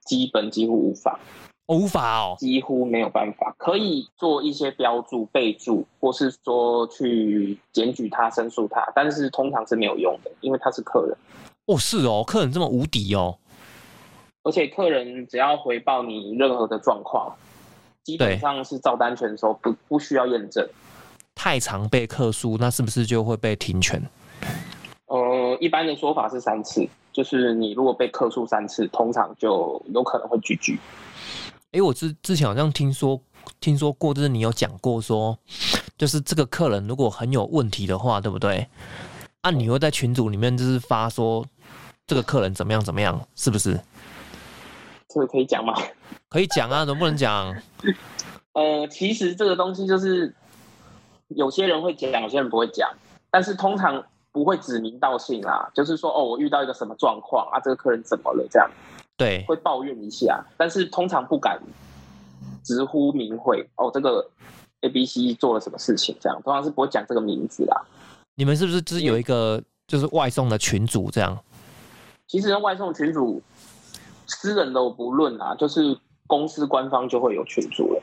[0.06, 1.20] 基本几乎无法，
[1.68, 2.36] 我无法哦。
[2.38, 11.16] 几乎没有办法，可以做一些标注、备注，或是说去检举他、申诉他，但是通常是没有用的，因为他是客人。
[11.68, 13.38] 哦，是哦，客人这么无敌哦。
[14.44, 17.36] 而且客人只要回报你任何的状况，
[18.04, 20.68] 基本上是照单全收，不不需要验证。
[21.36, 24.02] 太常被客诉，那是不是就会被停权？
[25.06, 30.80] 呃，一般的说法是三次，就是你如果被客诉三次，通常就有可能会拒拒。
[31.72, 33.20] 诶，我之之前好像听说
[33.60, 35.38] 听说过，就是你有讲过说，
[35.98, 38.68] 就是这个客人如果很有问题的话，对不对？
[39.42, 41.46] 啊，你会在群组里面就是发说
[42.06, 43.80] 这个客人怎么样怎么样，是不是？
[45.08, 45.74] 这个可以讲吗？
[46.30, 47.56] 可以讲啊，能不能讲？
[48.54, 50.36] 呃，其实这个东西就是
[51.30, 52.90] 有些人会讲，有些人不会讲，
[53.30, 58.70] 但是通常不会指名道姓啦，就是说哦，我遇到一个什么状况啊，这个客人怎么了这样。
[59.18, 61.62] 对，会抱怨一下，但是通常不敢
[62.64, 63.70] 直呼名讳。
[63.76, 64.28] 哦，这个
[64.82, 66.16] A、B、C 做了什么事情？
[66.20, 67.86] 这样通常是不会讲这个名字啦。
[68.36, 71.38] 你们是不是就是有一个就是外送的群组这样？
[72.28, 73.42] 其实外送群主，
[74.26, 78.02] 私人的我不论啊，就是公司官方就会有群主了。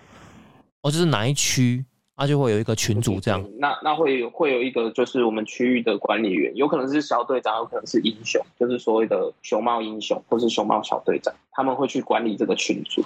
[0.83, 1.85] 哦，就是哪一区
[2.19, 3.41] 啊就会有一个群组这样。
[3.41, 13.05] 嗯那那会有会有一个就是我们区域的管理员，有可能是小队长，有可能是英雄，就是所谓的熊猫英雄或是熊猫小队长，他们会去管理这个群组。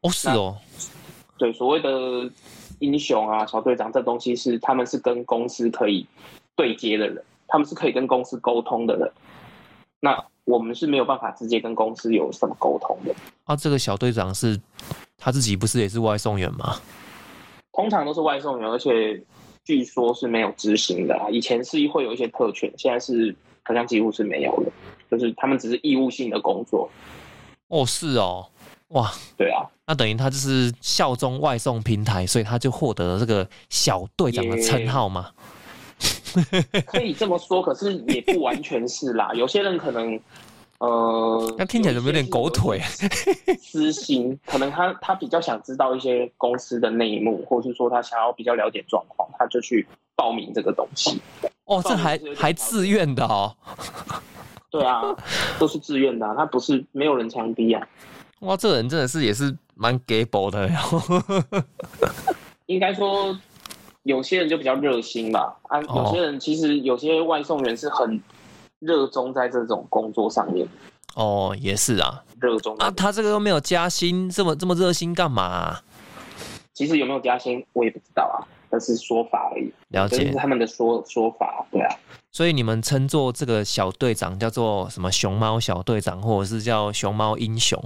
[0.00, 0.56] 哦，是哦，
[1.36, 2.30] 对，所谓的
[2.78, 6.06] 英雄啊、小队长，这东西是他们是跟公司可以
[6.56, 9.12] 对接的人，他们是可以跟公司沟通的人。
[10.00, 14.58] 那我们是没有办法直接跟公司有什么沟通的，啊，这个小队长是
[15.18, 16.76] 他自己不是也是外送员吗？
[17.80, 19.18] 通常都是外送员，而且
[19.64, 21.30] 据说是没有执行的啊。
[21.30, 24.72] 以前是会有一些特权，现在是好像几乎是没有了，
[25.10, 26.90] 就是他们只是义务性的工作。
[27.68, 28.46] 哦，是哦，
[28.88, 35.30] 哇，对啊，那等于他就是效忠外送平台，所以他就获得了这个小队长的称号嘛。
[36.86, 39.32] 可以这么说，可是也不完全是啦。
[39.32, 40.20] 有些人可能，
[40.80, 42.80] 呃，那听起来怎么有点狗腿？
[43.60, 51.20] 私心，可能他他比较想知道一些公司的内幕，或是说他想要比较了解状况，他就去报名这个东西。
[51.66, 53.54] 哦，这还还自愿的哦。
[54.70, 55.02] 对啊，
[55.58, 57.86] 都是自愿的，他不是没有人强逼啊。
[58.40, 60.70] 哇，这人真的是也是蛮给薄的。
[62.66, 63.38] 应该说。
[64.04, 68.18] 有些人就比较热心吧，啊，有些人其实有些外送员是很
[68.80, 70.66] 热衷在这种工作上面。
[71.14, 75.78] 哦，也是啊，热衷啊，他这个又没有加薪，这么这么热心干嘛？
[76.72, 79.72] 其实有没有加薪我也不知道啊，那是说法而已。
[79.88, 81.94] 了解是他们的说说法，对啊。
[82.32, 87.82] 所以你们称作这个小队长叫做什么熊猫小队长，或者是叫熊猫英雄？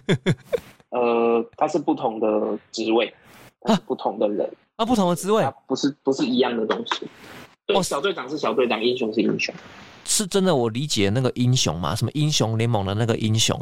[0.90, 3.12] 呃，他是不同的职位，
[3.62, 4.48] 他是不同的人。
[4.76, 7.08] 啊，不同的职位，不是不是一样的东西。
[7.68, 9.54] 哦，小队长是小队长，英雄是英雄，
[10.04, 10.54] 是真的。
[10.54, 13.60] 我理解那个英雄嘛，什么英雄联盟的那个英雄，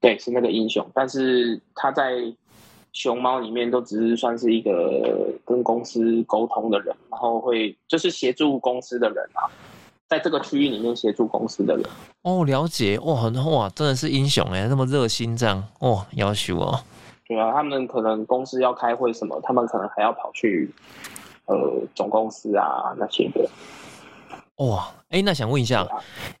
[0.00, 0.88] 对，是那个英雄。
[0.94, 2.14] 但是他在
[2.92, 9.44] 熊猫里面都只是算是一个跟公司沟通的人，然后会就是协助公司的人啊，
[10.08, 11.84] 在这个区域里面协助公司的人。
[12.22, 16.80] 哦，了解，哇，很哇，真的是英雄哎，那么热心这样，哦，要求哦。
[17.26, 20.70] 对啊，他们可能公司要开会什么，他们可能还要跑去
[21.48, 23.46] 呃总公司啊那些的。
[24.64, 25.86] 哇，哎，那想问一下，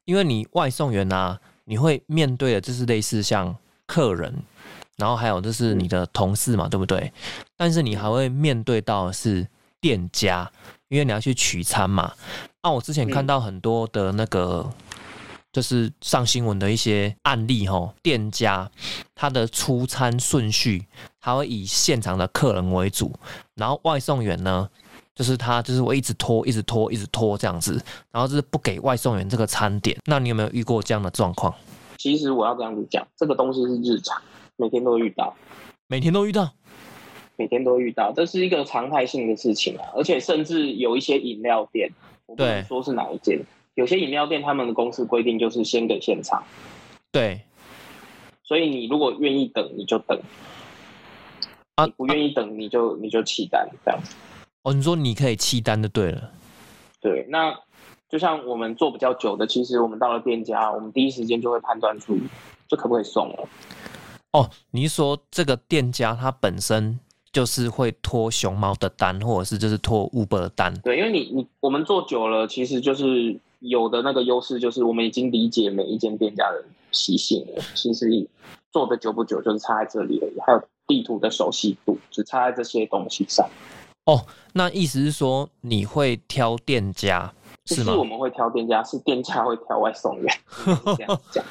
[0.04, 3.54] 因为你外送员啊，你会面对的就是类似像
[3.86, 4.32] 客人，
[4.96, 7.12] 然后还有就是你的同事嘛，对不对？
[7.56, 9.46] 但是你还会面对到是
[9.80, 10.50] 店家，
[10.88, 12.12] 因为你要去取餐嘛。
[12.62, 14.70] 那我之前看到很多的那个。
[15.50, 18.70] 就是上新闻的一些案例吼，店家
[19.14, 20.86] 他的出餐顺序，
[21.20, 23.10] 他会以现场的客人为主，
[23.54, 24.68] 然后外送员呢，
[25.18, 27.72] 就是他就是我一直拖，一直拖，一直拖这样子，
[28.12, 29.98] 然后就是不给外送员这个餐点。
[30.04, 31.52] 那你有没有遇过这样的状况？
[31.96, 34.22] 其实我要这样子讲，这个东西是日常，
[34.54, 35.34] 每天都遇到，
[35.88, 36.52] 每天都遇到，
[37.34, 41.90] 每天都遇到，这是一个常态性的事情啊，而且甚至有一些饮料店，
[42.26, 43.40] 我不能说是哪一间。
[43.74, 46.44] 有些饮料店，他们的公司规定就是先给现场，
[47.10, 47.40] 对，
[48.44, 50.16] 所以你如果愿意等，你就等；
[51.74, 54.14] 啊，不愿意等，你就你就弃单这样子。
[54.62, 56.30] 哦，你说你可以弃单就对了。
[57.00, 57.58] 对，那
[58.08, 62.16] 就像我们做比较久的，其实我们到了店家，我们第一时间就会判断出
[62.66, 63.48] 这可不可以送了。
[64.32, 67.00] 哦，你是说这个店家他本身？
[67.30, 70.74] 就是会拖熊猫的单，或者是就是拖 Uber 的单。
[70.80, 77.62] 对，因为你你我们做久了，其实就是有的那个优势，就是我们已经理解每一间店家的习性了。
[77.74, 78.26] 其实
[78.72, 80.40] 做的久不久，就是差在这里而已。
[80.40, 83.46] 还有地图的熟悉度，只差在这些东西上。
[84.08, 87.30] 哦，那意思是说你会挑店家
[87.66, 87.92] 是吗？
[87.92, 90.34] 是我们会挑店家，是店家会挑外送员。
[90.96, 91.44] 这样讲。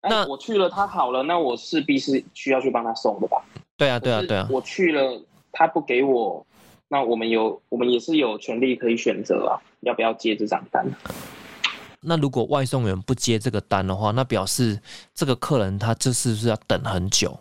[0.00, 3.44] 那我去了，他好了，那我势必是需要去帮他送的吧？
[3.76, 4.48] 对啊，对啊，对啊！
[4.50, 5.20] 我去了，
[5.52, 6.46] 他不给我，
[6.88, 10.86] 那我们有，我们也是有权利可以选择啊，要不要接这张单？
[12.00, 14.80] 那如果外送员不接这个单的话，那表示
[15.12, 17.38] 这个客人他这是不是要等很久？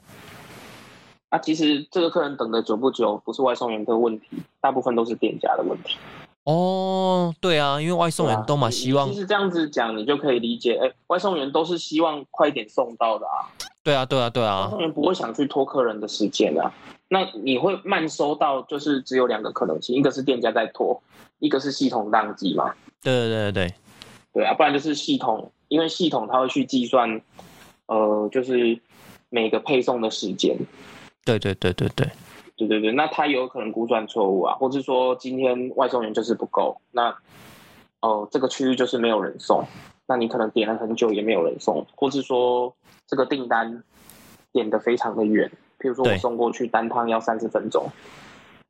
[1.36, 4.28] 啊，其实这个客人等的久不久，不是外送员的问题，
[4.62, 5.98] 大部分都是店家的问题。
[6.46, 13.52] 哦，对啊，因为外送员都嘛希望，其实这样子讲，你就可以理解，哎，外送员都是希望快点送到的啊。
[13.84, 14.64] 对啊，对啊，对啊！
[14.66, 16.72] 外送员不会想去拖客人的时间啊。
[17.10, 21.02] 那你会慢收到，就是只有两个可能性：一个是店家在拖，
[21.40, 22.74] 一个是系统宕机嘛。
[23.04, 23.74] 对对对对
[24.34, 24.54] 对啊！
[24.54, 27.22] 不然就是系统，因为系统它会去计算，
[27.88, 28.80] 呃，就是
[29.30, 30.58] 每个配送的时间。
[31.26, 32.10] 对对对对对。
[32.58, 37.14] 对对那他有可能估算错误啊或是说今天外送员就是不够那
[38.00, 39.66] 哦这个区域就是没有人送
[40.08, 42.74] 那你可能点了很久也没有人送或是说
[43.08, 43.84] 这个订单
[44.54, 47.90] 点的非常的远譬如说我送过去单趟要三十分钟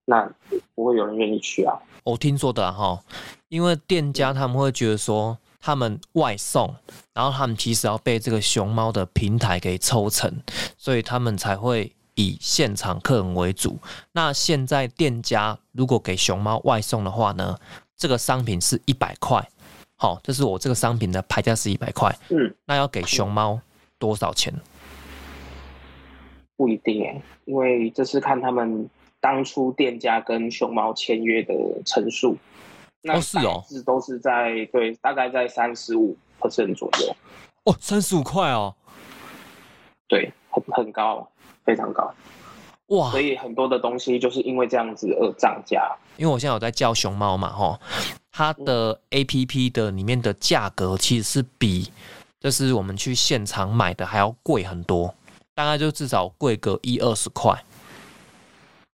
[0.05, 0.27] 那
[0.73, 1.79] 不会有人愿意去啊。
[2.03, 2.99] 我听说的哈
[3.49, 6.73] 因为店家他们会觉得说他们外送
[7.13, 10.31] 然后他们其实要被这个熊猫的平台给抽成
[10.77, 13.77] 所以他们才会以现场客人为主。
[14.11, 17.57] 那现在店家如果给熊猫外送的话呢，
[17.95, 19.47] 这个商品是一百块，
[19.95, 23.61] 好，这是我这个商品的牌价是一百块，嗯，那要给熊猫。
[23.97, 24.53] 多少钱？
[26.57, 28.89] 不一定哎，因为这是看他们
[29.21, 31.53] 当初店家跟熊猫签约的
[31.85, 32.37] 层数，
[33.01, 33.63] 那哦是哦。
[33.63, 37.15] 大致都是在对，大概在三十五 percent 左右，
[37.63, 38.75] 哦，三十五块哦，
[40.09, 41.25] 对，很很高，
[41.65, 42.13] 非常高，
[42.87, 43.19] 哇所！
[43.19, 45.97] 以很多的东西就是因为这样子而涨价。
[46.17, 47.79] 因为我现在有在叫熊猫嘛，吼，
[48.31, 51.91] 它的 A P P 的里面的价格其实是比
[52.39, 55.13] 就是我们去现场买的还要贵很多，
[55.53, 57.59] 大概就至少贵个一二十块。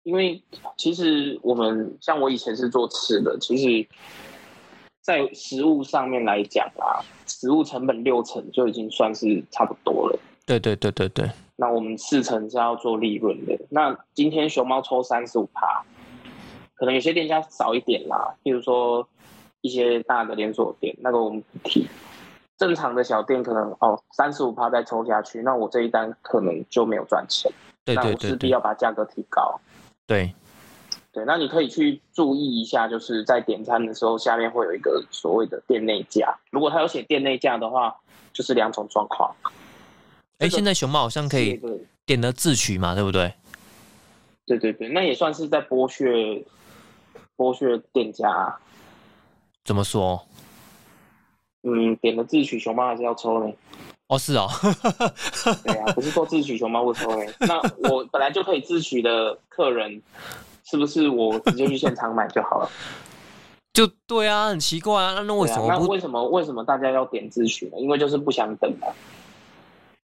[0.03, 0.43] 因为
[0.79, 3.89] 其实我们像我以前是做吃的，其实，
[5.03, 10.19] 在食物上面来讲啊，食物成本六成就已经算是差不多了。
[10.47, 13.59] 对对对对对，那我们四成是要做利润的。
[13.69, 15.85] 那今天熊猫抽三十五趴，
[16.75, 19.07] 可能有些店家少一点啦，譬如说
[19.61, 21.87] 一些大的连锁店，那个我们不提。
[22.57, 27.53] 正常的小店可能哦三十五趴再抽下去，那我这一单可能就没有赚钱，
[27.85, 29.61] 对那我势必对对对要把价格提高。
[30.07, 30.35] 对，
[31.13, 36.39] 对，那你可以去注意一下，就是在点餐的时候，下面会有一个所谓的店内价。
[36.51, 37.95] 如果他有写店内价的话，
[38.33, 39.35] 就是两种状况。
[40.41, 41.71] 哎，这个现在熊猫好像可以对
[42.07, 43.33] 点了自取嘛，对不对？
[44.47, 46.45] 对对对，那也算是在剥削
[47.37, 48.59] 剥削店家。
[49.65, 50.27] 怎么说？
[51.63, 53.53] 嗯，点了自取熊猫还是要抽呢？
[54.09, 54.49] 哦，是哦，
[55.63, 57.33] 对啊，不是说自取熊猫不抽呢？
[57.41, 57.61] 那
[57.91, 60.03] 我本来就可以自取的客人，
[60.65, 62.71] 是不是我直接去现场买就好了？
[63.75, 65.69] 就对啊，很奇怪啊，那那为什么不？
[65.69, 67.77] 那为什么为什么大家要点自取呢？
[67.79, 68.89] 因为就是不想等嘛。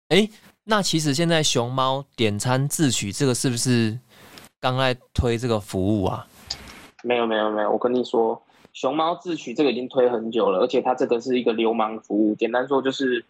[0.08, 0.28] 哎，
[0.64, 3.98] 那其实现在熊猫点餐自取这个是不是
[4.60, 6.26] 刚在推这个服务啊？
[7.02, 8.40] 没有没有没有，我跟你说，
[8.72, 12.34] 熊猫自取这个已经推很久了，而且它这个是一个流氓服务。
[12.36, 13.24] 简单说就是，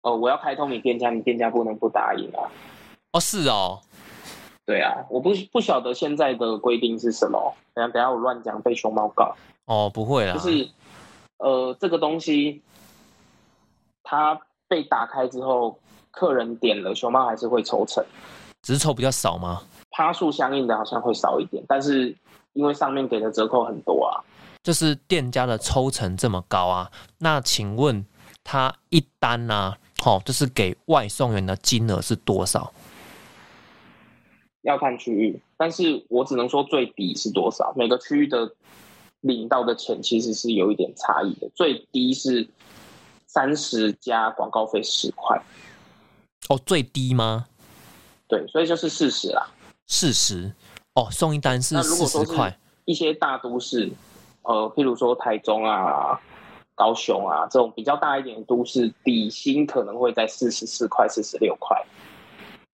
[0.00, 2.48] 呃，我要开通你店家，你店家不能不答应啊。
[3.12, 3.80] 哦，是哦，
[4.64, 7.54] 对啊，我不不晓得现在的规定是什么。
[7.74, 9.34] 等下等下我乱讲被熊猫告，
[9.66, 10.68] 哦，不会啦，就是
[11.38, 12.62] 呃这个东西，
[14.02, 15.78] 它被打开之后，
[16.16, 18.02] 客人点了，熊猫还是会抽成，
[18.62, 19.62] 只是抽比较少吗？
[19.90, 22.16] 趴数相应的好像会少一点，但是
[22.54, 24.24] 因为上面给的折扣很多啊，
[24.62, 28.04] 就是店家的抽成这么高啊，那请问
[28.42, 29.74] 他一单呢、
[30.06, 32.72] 哦，就是给外送员的金额是多少？
[34.62, 38.50] 要看区域，但是我只能说最低是多少，每个区域的
[39.20, 42.48] 领到的钱其实是有一点差异的，最低是
[43.26, 45.40] 三十加广告费十块，
[46.48, 47.46] 哦，最低吗？
[48.28, 49.48] 对，所以就是四十啦。
[49.86, 50.52] 四十
[50.94, 53.90] 哦，送一单是四十块一些大都市，
[54.42, 56.20] 呃，譬如说台中啊、
[56.74, 61.80] 高雄啊这种比较大一点的都市，底薪可能会在四十四块、四十六块。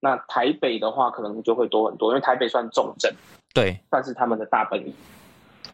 [0.00, 3.14] 那台北的话，可能就会多很多，因为台北算重镇，
[3.54, 4.94] 对，算是他们的大本营。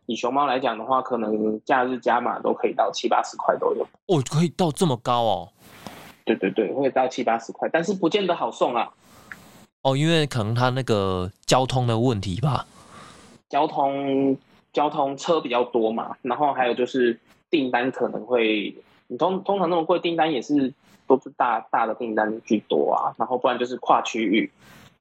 [0.07, 3.83] 以熊猫来讲的话，可能假日加码都可以到七八十块都有。
[4.07, 5.53] 哦，可以到这么高哦。
[6.37, 8.93] 对对对，会到七八十块，但是不见得好送啊。
[9.83, 12.67] 哦，因为可能他那个交通的问题吧。
[13.49, 14.37] 交通
[14.73, 17.19] 交通车比较多嘛，然后还有就是
[17.49, 18.77] 订单可能会，
[19.07, 20.75] 你通通常那么贵订单也是
[21.07, 24.51] 都是大大的订单居多啊，然后不然就是跨区域，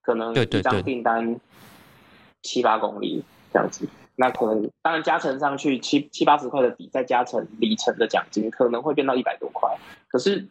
[0.01, 1.39] 可能一张订单
[2.43, 3.21] 七八公里
[3.51, 9.69] 这样子，那可能当然加成上去七七八十块的底，再加成里程的奖金，可能会变到一百多块，
[10.07, 10.47] 可是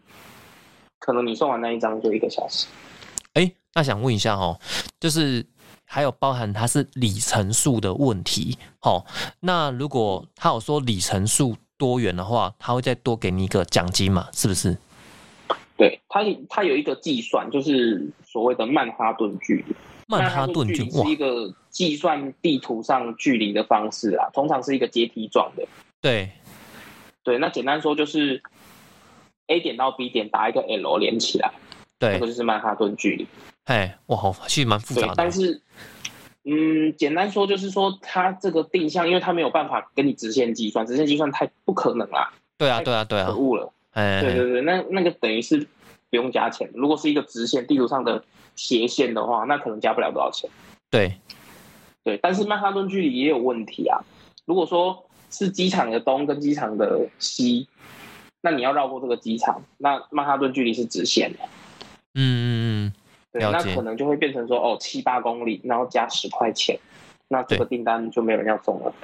[1.06, 2.66] 可能你送完那一张就一个小时。
[3.34, 4.58] 哎，那想问一下哦，
[4.98, 5.46] 就是
[5.84, 9.06] 还有包含它是里程数的问题，哦，
[9.38, 14.26] 那如果他有说里程数多元的话，他会再多给你一个奖金嘛？
[14.32, 14.76] 是不是？
[15.76, 19.76] 对它，它有一个计算，就是所谓的曼哈顿距离。
[20.08, 25.62] 曼哈顿距离是一，个计算地图上距离的方式啊，通常是一个阶梯状的。
[26.00, 26.32] 对，
[27.22, 28.42] 对，那简单说就是
[29.48, 31.52] A 点到 B 点打一个 L 连起来，
[31.98, 33.26] 这对个，就是曼哈顿距离。
[33.64, 35.30] 哎，哇，好，其实蛮复杂，的但。
[35.30, 35.60] 是，
[36.44, 43.72] 嗯，简单说就是说，它这个定向，因为它没有办法跟你直线计算，直线计算太不可能啦，对啊，对啊，对啊，可恶了。
[43.92, 45.58] 哎，对对对，那那个等于是
[46.10, 46.70] 不用加钱。
[46.74, 48.22] 如果是一个直线地图上的
[48.54, 50.48] 斜线的话，那可能加不了多少钱。
[50.90, 51.16] 对，
[52.04, 53.98] 对，但是曼哈顿距离也有问题啊。
[54.44, 57.66] 如果说是机场的东跟机场的西，
[58.46, 61.38] 那你要绕过这个机场，那曼哈顿距离是直线的。
[62.14, 62.46] 嗯嗯
[62.86, 62.92] 嗯，
[63.32, 66.78] 对，那可能就会变成说哦七八公里，然后加十块钱，
[67.26, 68.94] 那这个订单就没有人要送了，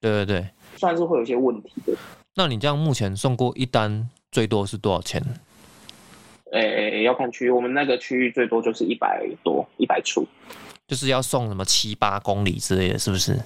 [0.00, 0.48] 对对对。
[0.76, 1.92] 算是会有一些问题的。
[2.34, 5.22] 那你这样目前送过一单最多是多少钱？
[6.50, 10.26] 诶，要看区域，我们那个区域最多就是一百多，一百出。
[10.88, 13.38] 就是要送什么七八公里之类的，是不是？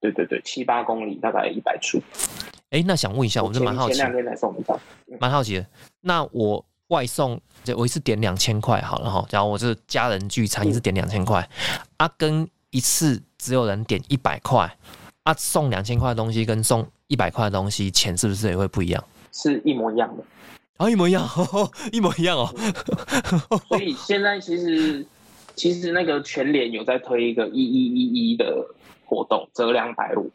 [0.00, 2.00] 对对对，七八公里大概一百出。
[2.70, 4.78] 哎，那想问一下，我是蛮好奇，前两天才送一趟，
[5.18, 5.66] 蛮好奇的。
[6.00, 7.40] 那我外送，
[7.76, 9.26] 我一次点两千块好了哈。
[9.30, 11.48] 然后我是家人聚餐，一次点两千块，
[11.96, 14.72] 啊，跟一次只有人点一百块，
[15.24, 19.04] 啊，送两千块的东西跟送一百块的东西，钱是不是也会不一样？
[19.32, 20.22] 是一模一样的，
[20.76, 21.28] 啊，一模一样，
[21.90, 22.54] 一模一样哦。
[23.68, 25.04] 所以现在其实
[25.56, 28.64] 其实那个全联有在推一个一一一一的。
[29.12, 30.30] 活动折两百五，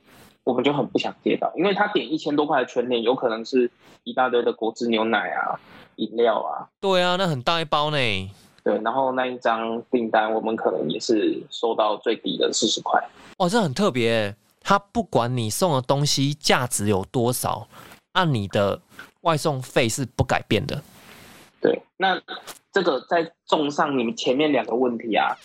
[0.45, 3.69] 我们就很不想接到，因为他点一千多块的全年，有可能是
[4.03, 5.59] 一大堆的果汁牛奶啊、
[5.97, 6.69] 饮料啊。
[6.79, 7.97] 对啊，那很大一包呢。
[8.63, 13.03] 对，然后那一张订单，我们可能也是收到最低的四十块。
[13.39, 14.35] 哇，这很特别。
[14.61, 17.67] 他不管你送的东西价值有多少，
[18.13, 18.79] 按你的
[19.21, 20.81] 外送费是不改变的。
[21.59, 22.21] 对，那
[22.71, 25.35] 这个在综上你们前面两个问题啊。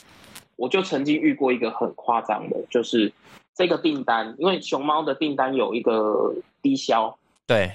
[0.56, 3.10] 我就曾经遇过一个很夸张的，就是
[3.54, 7.72] 这个订单，因为熊猫的订单有一个低消，对，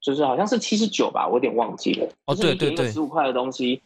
[0.00, 2.08] 就是好像是七十九吧，我有点忘记了。
[2.26, 3.80] 哦，对对对，十五块的东西，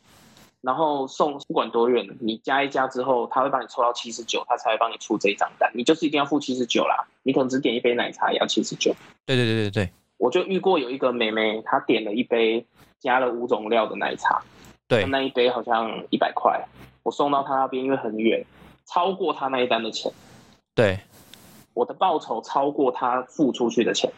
[0.60, 7.06] 然后送不管多远，你加一加之后，他会帮你抽到七十九，他才会帮你出这一张单，你就是一定要付七十九啦。
[7.22, 8.92] 你可能只点一杯奶茶也要七十九。
[9.24, 12.64] 对对对对对，我就遇过有一个妹妹，她点了一杯
[12.98, 14.42] 加了五种料的奶茶，
[14.88, 16.60] 对，那一杯好像一百块。
[17.04, 18.44] 我送到她那边，因为很远，
[18.86, 20.10] 超过她那一单的钱。
[20.74, 20.98] 对，
[21.74, 24.10] 我的报酬超过他付出去的钱。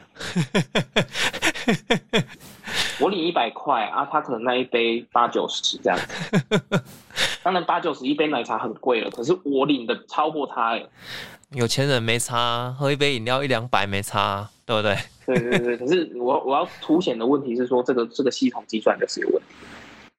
[3.01, 6.43] 我领一百块啊，他可能那一杯八九十这样子。
[7.43, 10.87] 当然八九十一杯奶茶很贵了，可是我领的超过他哎。
[11.51, 14.97] 有钱人没差，喝一杯饮料一两百没差，对不对？
[15.27, 19.45] 对对对，可是我我要凸显的问题是说，这个这个系统计算的是有问题。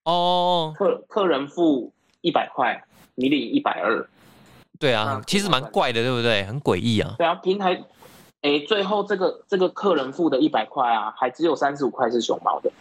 [0.04, 1.92] 哦，客客人付。
[2.22, 2.84] 一百块，
[3.14, 4.10] 你领一百二，
[4.80, 6.44] 对啊，其实蛮怪的，对不对？
[6.44, 7.16] 很诡异啊。
[7.18, 7.84] 对啊，平台，
[8.42, 12.72] 哎，最后这个这个客人付的一百块啊，还只有三十五块是熊猫的，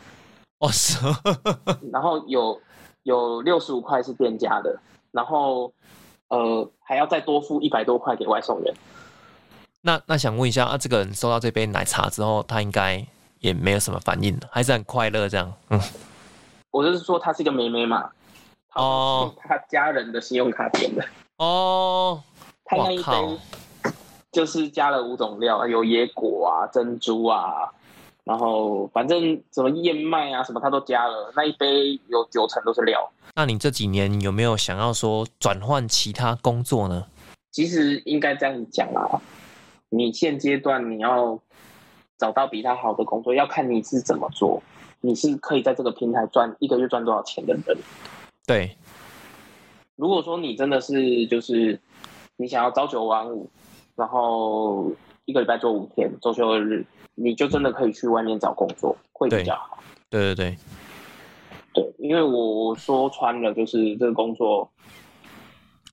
[0.59, 0.99] 哦是，
[1.93, 2.61] 然后有
[3.05, 4.79] 有六十五块是店家的，
[5.13, 5.73] 然后
[6.29, 8.75] 呃还要再多付一百多块给外送员。
[9.83, 13.07] 那那想问一下啊，这个人收到这杯奶茶之后，他应该
[13.39, 15.53] 也没有什么反应，还是很快乐这样？
[15.71, 15.81] 嗯，
[16.71, 18.11] 我就是说他是一个妹妹嘛。
[18.75, 21.05] 哦，他家人的信用卡点的
[21.37, 22.23] 哦，
[22.65, 23.39] 他那一杯
[24.33, 27.73] 就是加了五种料，有野果啊、珍珠啊，
[28.25, 33.11] 然后反正什么燕麦啊什么他都加了，那一杯有九成都是料。
[33.37, 37.07] 那你这几年有没有想要说转换其他工作呢？
[37.51, 39.21] 其实应该这样讲啊，
[39.91, 41.39] 你现阶段你要
[42.17, 44.63] 找到比他好的工作，要看你是怎么做，
[45.01, 47.79] 你是可以在这个平台赚一个月赚多少钱的人。
[48.47, 48.77] 对，
[49.97, 51.79] 如果说你真的是就是
[52.37, 53.49] 你想要朝九晚五，
[53.97, 54.91] 然后
[55.25, 56.85] 一个礼拜做五天周休二日，
[57.15, 59.79] 你就真的可以去外面找工作，会比较好。
[60.11, 60.57] 对对对，
[61.73, 64.69] 对，因为我说穿了，就是这个工作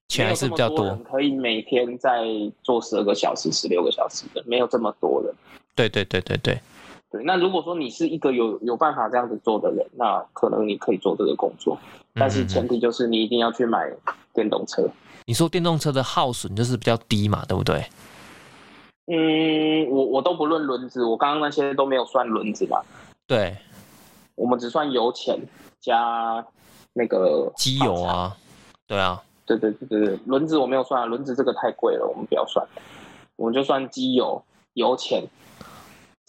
[0.07, 2.25] 钱还是比较多，可以每天在
[2.63, 5.33] 做十二个小时、十六个小时的，没有这么多人。
[5.75, 6.59] 对对对对对。
[7.11, 11.77] 对，那如果说你是一个有有办法这样子做的人，那可能你可以做这个工作，
[12.13, 13.91] 但是前提就是你一定要去买
[14.33, 14.87] 电动车。
[15.25, 17.85] 你说电动车的耗损就是比较低嘛，对不对？
[19.07, 22.79] 嗯，我我都不论轮子，我刚刚那些都没有算轮子嘛。
[23.27, 23.57] 对，
[24.35, 25.37] 我们只算油钱
[25.81, 26.45] 加
[26.93, 28.37] 那个机油啊。
[28.87, 32.65] 对啊，对对对对对，轮子我没有算，轮子这个太贵了，我们不要算，
[33.35, 34.41] 我们就算机油
[34.75, 35.25] 油钱。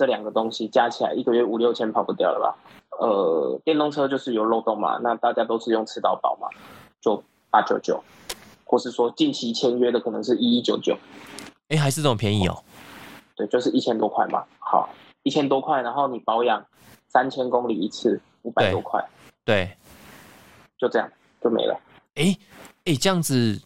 [0.03, 2.59] 这两个东西加起来一个月五六千跑不掉了吧？
[2.99, 6.49] 呃，电动车就是有漏洞嘛，那大家都是用吃到饱嘛，
[7.01, 8.03] 就八九九，
[8.65, 10.99] 或是说近期签约的可能是一一九九，
[11.69, 12.65] 哎，还是这么便宜哦？
[13.37, 14.45] 对，就是一千多块嘛。
[14.59, 14.89] 好，
[15.23, 16.67] 一千多块，然后你保养
[17.07, 19.09] 三千公里一次，五百多块，
[19.45, 19.71] 对，
[20.77, 21.09] 就这样
[21.41, 21.79] 就没了。
[22.17, 22.37] 哎
[22.87, 23.63] 哎，这样子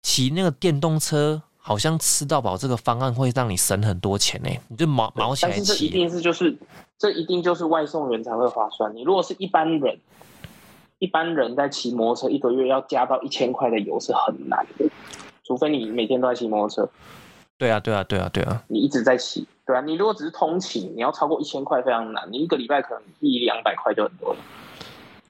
[0.00, 1.42] 骑那个电动车。
[1.66, 5.56] 好像吃到饱这个方案会让你省很多钱呢，你就毛毛起来骑。
[5.56, 6.54] 但是这一定是就是
[6.98, 8.94] 这一定就是外送员才会划算。
[8.94, 9.98] 你如果是一般人，
[10.98, 14.84] 一般人在骑摩托车一个月要加到一千块的油是很难的，
[15.42, 16.90] 除非你每天都在骑摩托车。
[17.56, 19.80] 对啊，对啊，对啊，对啊，你一直在骑，对啊。
[19.80, 22.30] 你如果只是通勤，你要超过一千块非常难。
[22.30, 24.40] 你一个礼拜可能一两百块就很多了。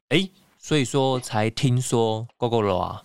[0.09, 0.28] 哎，
[0.59, 3.03] 所以说才听说 GoGo 啊。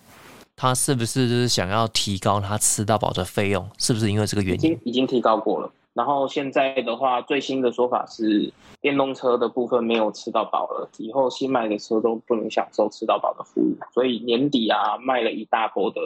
[0.62, 3.66] 他是不是就是想要提高他吃到饱的费用？
[3.78, 4.58] 是不是因为这个原因？
[4.60, 8.52] 已经已经提高过了，然后现在的话，最新的说法是
[8.82, 16.02] 电动车的部分没有吃到饱了，以后新买的车都不能享受吃到饱的服务，所以年底啊卖了一大波的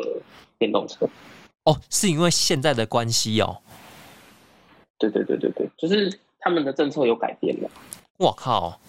[0.60, 1.10] 电动车。
[1.64, 3.58] 哦，是因为现在的关系哦。
[4.99, 7.70] 对对对对对，就是他们的政策有改变了。
[8.18, 8.80] 我靠，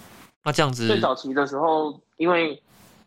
[0.45, 2.61] 那这样子最早期的时候，因为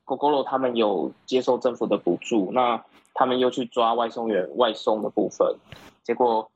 [0.08, 2.82] GoGo 他们有接受政府的补助，那
[3.14, 5.46] 他们又去抓外送员外送的部分，
[6.04, 6.50] 结果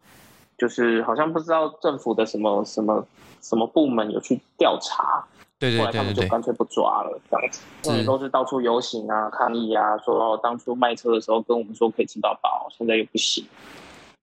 [0.58, 3.06] 就是好像不知道政府的什么什么
[3.42, 5.26] 什么部门有去调查，
[5.60, 7.62] 对对后来他们就干脆不抓了，这样子。
[7.84, 13.46] 他们都是到处游行啊、抗议啊，说哦当初卖车的时候跟我们说可以吃到饱，现在又不行。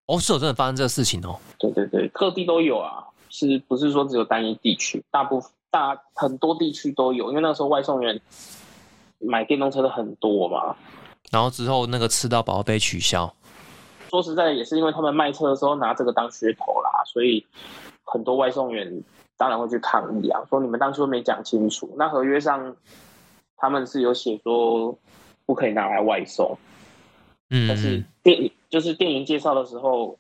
[0.07, 1.39] 哦，是有真的发生这个事情哦。
[1.59, 5.05] 对对对，各地都有啊，是不是说只有单一地区？
[5.11, 8.19] 大部分大很多地区都有，因为那时候外送员
[9.19, 10.77] 买电动车的很多嘛。
[11.31, 13.33] 然后之后那个吃到饱被取消，
[14.11, 17.45] 说实在的，也是因为他们卖车的时候拿这个当噱头啦，所以
[18.05, 19.03] 很多外送员
[19.37, 21.95] 当然会去抗议啊，说你们当初没讲清楚。
[21.99, 22.75] 那合约上
[23.59, 24.97] 他们是有写说
[25.45, 26.57] 不可以拿来外送，
[27.51, 30.17] 嗯但是嗯，电影就是电影介绍的时候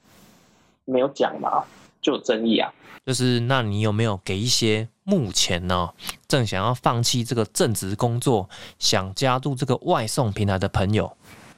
[0.84, 1.64] 没有讲嘛，
[2.00, 2.72] 就有争议啊。
[3.06, 5.90] 就是那你有没有给一些目前呢
[6.26, 11.16] 正想要放弃这个正职工作，想加入这个外送平台的朋友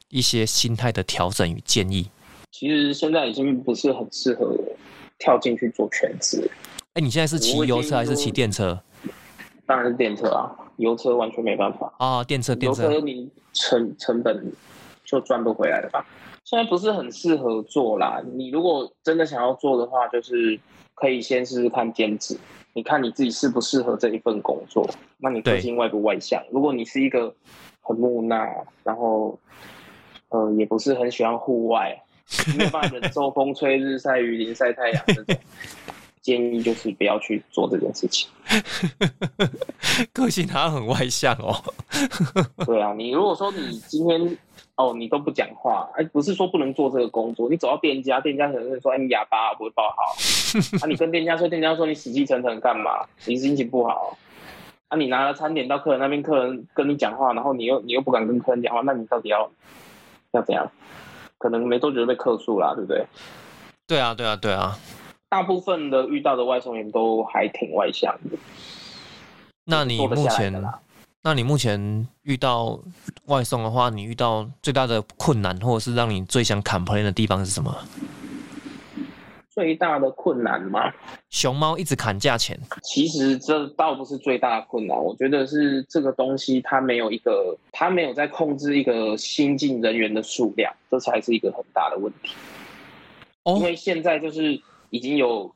[0.08, 2.08] 一些心态的调整与建议？
[2.52, 4.56] 其实现在已经不是很适合
[5.18, 6.48] 跳进去做全职，
[6.94, 8.80] 哎，你现在是骑油车还是骑电车？
[9.66, 11.92] 当然是电车啊，油车完全没办法。
[11.98, 14.52] 啊，电车，电油车，车你成成本
[15.04, 16.04] 就赚不回来了吧？
[16.50, 18.20] 现在不是很适合做啦。
[18.34, 20.58] 你如果真的想要做的话，就是
[20.96, 22.36] 可以先试试看兼职，
[22.72, 24.84] 你看你自己适不适合这一份工作，
[25.18, 26.42] 那你个性外不外向？
[26.50, 27.32] 如果你是一个
[27.80, 29.38] 很木讷，然后
[30.30, 31.96] 呃也不是很喜欢户外，
[32.58, 35.36] 没有办法忍受风吹日晒雨淋晒太阳这种，
[36.20, 38.28] 建议就是不要去做这件事情。
[40.12, 41.62] 个性好像很外向哦。
[42.66, 44.38] 对啊，你如果说你今天
[44.76, 50.14] 哦你都不讲话，哎，不是说不能做这个工作，你走到店家，店家可能会说，哎，你哑巴不会报好，
[50.82, 53.06] 啊，你跟店家说，店家说你死气沉沉干嘛？
[53.26, 54.16] 你心情不好，
[54.88, 59.50] 啊，你拿了餐点到客人那边，客人跟你讲话，然后你又你又不敢跟客人讲话，那你到底要
[60.32, 60.70] 要怎样？
[61.38, 63.06] 可能没多久就被客诉啦，对不对？
[63.86, 64.76] 对啊，对啊，对啊。
[65.28, 68.36] 大部分的遇到的外送员都还挺外向的，
[69.64, 70.80] 那你目前的啦，
[71.22, 72.80] 那你目前遇到
[73.26, 77.76] 外送的话，你遇到最大的困难，或者是让你最想 complain 的地方是什么？
[79.50, 80.90] 最大的困难吗，
[81.28, 92.32] 熊猫一直砍价钱，其实这倒不是最大的困难，我觉得是这个东西它没有一个，它没有在控制一个新进人员的数量，这才是一个很大的问题。
[93.42, 94.58] 哦因为现在就是
[94.88, 95.52] 已经有，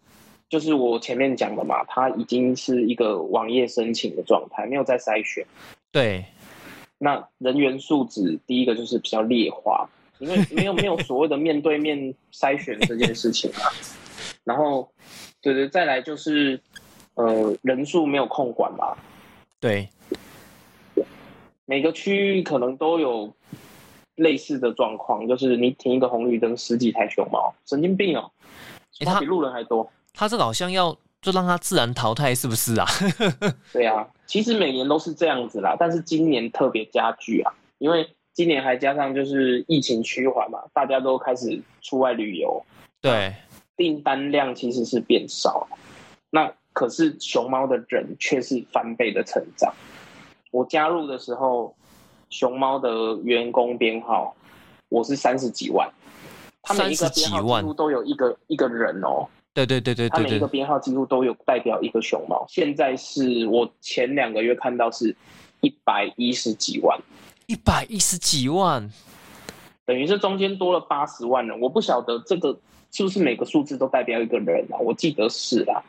[0.48, 5.44] 就是我前面讲的嘛，它已经是一个网页申请的状态，没有在筛选。
[5.90, 6.24] 对，
[6.98, 9.88] 那人员素质，第一个就是比较劣化，
[10.18, 13.66] 因为没有没有所谓的面对面筛选这件事情啊。
[14.44, 14.88] 然后，
[15.40, 16.60] 对对，再来就是
[17.14, 18.96] 呃人数没有控管嘛，
[19.58, 19.88] 对，
[21.64, 23.34] 每个区域可能都有
[24.16, 28.30] 类似的状况，就是你停一个红绿灯，十几台熊猫，神经病哦，
[29.00, 29.90] 诶他它比路人还多。
[30.14, 32.86] 他这个好像要就让它自然淘汰，是不是啊？
[33.72, 42.64] 对啊，其实每年都是这样子啦，但是今年特别加剧啊，因为今年还加上就是疫情趋缓嘛，大家都开始出外旅游，
[43.00, 43.34] 对，
[43.76, 45.66] 订单量其实是变少，
[46.30, 49.72] 那可是熊猫的人却是翻倍的成长。
[50.50, 51.74] 我加入的时候，
[52.30, 54.34] 熊猫的员工编号
[54.88, 55.90] 我是三十几万，
[56.62, 62.44] 他每一个30几编号万几乎都有一个一个人哦，对对对对它每一个编号几乎都有代表一个熊猫。
[62.48, 65.16] 现在是我前两个月看到是
[65.60, 66.98] 一百一十几万，
[67.46, 68.90] 一百一十几万，
[69.86, 71.58] 等于是中间多了八十万人。
[71.60, 72.58] 我不晓得这个
[72.90, 74.76] 是不是每个数字都代表一个人啊？
[74.78, 75.82] 我记得是啦。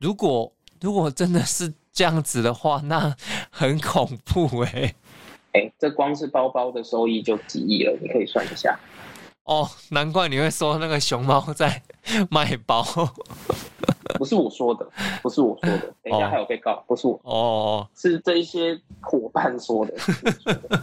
[0.00, 0.50] 如果
[0.80, 3.14] 如果真的是这样子的话，那
[3.50, 4.94] 很恐怖哎、
[5.52, 8.78] 哎，这光是包包的收益就几亿了，你可以算一下。
[9.44, 11.82] 哦，难怪你会说那个熊猫在
[12.30, 12.84] 卖包
[14.18, 14.86] 不是我说的，
[15.20, 17.88] 不是我说的，等一下哦还有被告，不是我，哦。
[17.96, 19.94] 是这一些伙伴说的。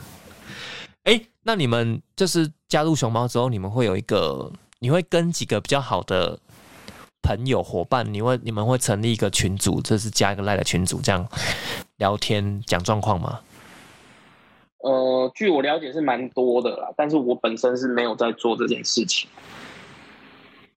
[1.04, 6.38] 哎，那你们就是加入熊猫之后，你们会有一个，你会跟几个比较好的
[7.22, 11.26] 朋友伙伴，你会你们会成立一个群组，这是加一个赖的群组，这样
[11.98, 13.40] 聊天讲状况吗？
[14.80, 19.30] 呃，据我了解是蛮多的啦，但是我本身是没有在做这件事情。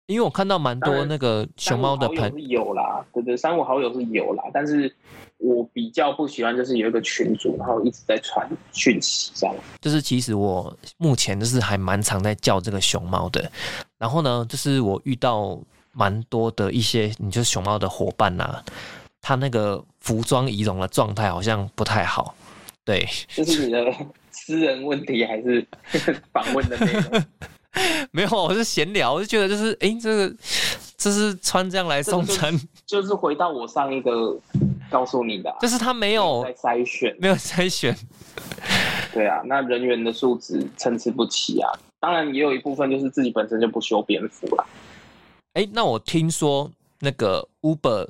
[0.06, 4.92] 因为我看到蛮多那个熊猫的朋是有啦，对对，三五好友是有啦，但是
[5.38, 9.54] 我比较不喜欢就是有一个群主，然后一直在传讯息这样。
[9.80, 13.48] 就是其实我目前就是还蛮常在叫这个熊猫的，
[13.98, 15.56] 然后呢，就是我遇到
[15.92, 18.60] 蛮多的一些，你就是熊猫的伙伴呐，
[19.22, 22.34] 他那个服装仪容的状态好像不太好，
[22.90, 23.94] 对， 这是你的
[24.32, 25.64] 私人问题还是
[26.34, 27.24] 访问的内容？
[28.10, 30.34] 没有，我是闲聊，我就觉得就是，哎，这个
[30.96, 32.52] 这是穿这样来送餐，
[32.84, 34.36] 就是回到我上一个
[34.90, 37.96] 告诉你的，就是他没有在筛选，没有筛选，
[39.14, 41.70] 对啊，那人员的素质参差不齐啊，
[42.00, 44.66] 当然也有一部分就是自己本身就不修边幅啦。
[45.52, 46.68] 哎，那我听说
[46.98, 48.08] 那个 Uber，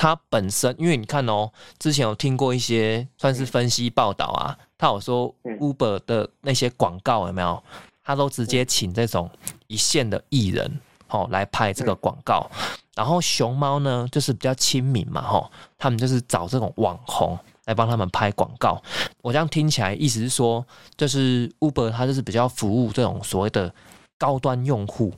[0.00, 7.60] 它本身，因为你看哦，之前有听过一些算是分析报道啊，他有说 Uber 的那些广告有没有？
[8.04, 9.28] 他都直接请这种
[9.66, 12.48] 一线的艺人，哦来拍这个广告，
[12.94, 18.80] 然后熊猫呢就是比较亲民嘛，吼，他们就是找这种网红来帮他们拍广告。
[19.20, 20.64] 我这样听起来，意思是说，
[20.96, 23.74] 就是 Uber 它就是比较服务这种所谓的
[24.16, 25.12] 高端用户，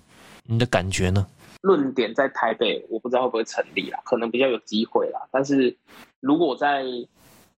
[0.44, 1.26] 你的感觉呢？
[1.62, 5.20] 论点在台北，我不知道会不会成立啦，可能比较有机会啦。
[5.30, 5.76] 但是
[6.20, 6.84] 如果在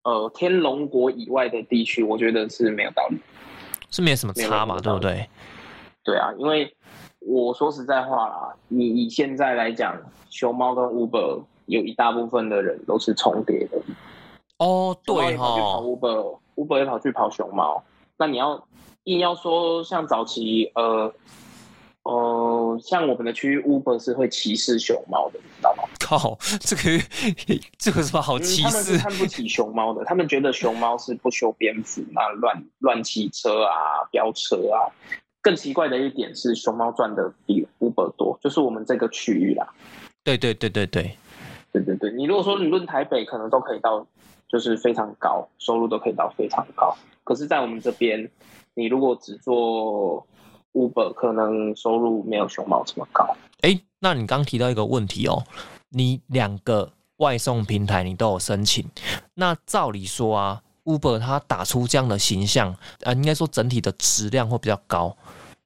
[0.02, 3.18] 呃天龙国以外的地区，我觉得是没有道理。
[3.90, 5.28] 是没什么差嘛，对不对？
[6.02, 6.74] 对啊，因为
[7.20, 9.96] 我说实在话啦，你以现在来讲，
[10.30, 13.80] 熊猫跟 Uber 有一大部分的人都是重叠的。
[14.58, 15.44] 哦，对哈。
[15.44, 17.84] 跑 Uber，Uber 也跑去跑熊猫，
[18.16, 18.66] 那你要
[19.04, 21.12] 硬要说像早期呃。
[22.04, 25.84] 哦，像我们的区域，Uber 是会歧视熊猫的，你知道吗？
[26.00, 27.04] 靠，这个
[27.78, 28.62] 这个什么好歧视？
[28.62, 34.90] 他们是看不起熊猫的，他们觉得熊猫是不修边幅，那乱乱骑车啊，飙车啊。
[35.40, 39.68] 更奇怪的一点是，熊猫赚的比 Uber 多，就是我们这个区域啦。
[40.24, 41.16] 对对对对对，
[41.72, 42.12] 对对对。
[42.12, 44.06] 你如果说你论台北，可能都可以到，
[44.48, 46.96] 就是非常高，收入都可以到非常高。
[47.24, 48.30] 可是，在我们这边，
[48.74, 50.24] 你如果只做
[50.72, 53.36] Uber 可能收入没有熊猫这么高。
[53.60, 55.44] 哎，那你刚提到一个问题哦，
[55.90, 58.84] 你两个外送平台你都有申请，
[59.34, 65.16] 那照理说啊，Uber 它打出这样的形象，呃，应该说整体的质量会比较高。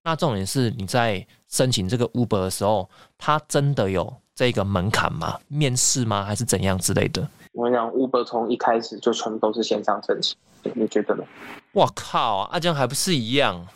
[0.05, 5.39] 那重点是你在申请这个 Uber 的时候，它真的有这个门槛吗？
[5.49, 6.25] 面试吗？
[6.25, 7.27] 还是怎样之类的？
[7.53, 10.37] 我跟你讲，Uber 从一开始就全部都是线上申请，
[10.75, 11.25] 你觉得呢？
[11.73, 13.67] 我靠，啊，这样还不是一样？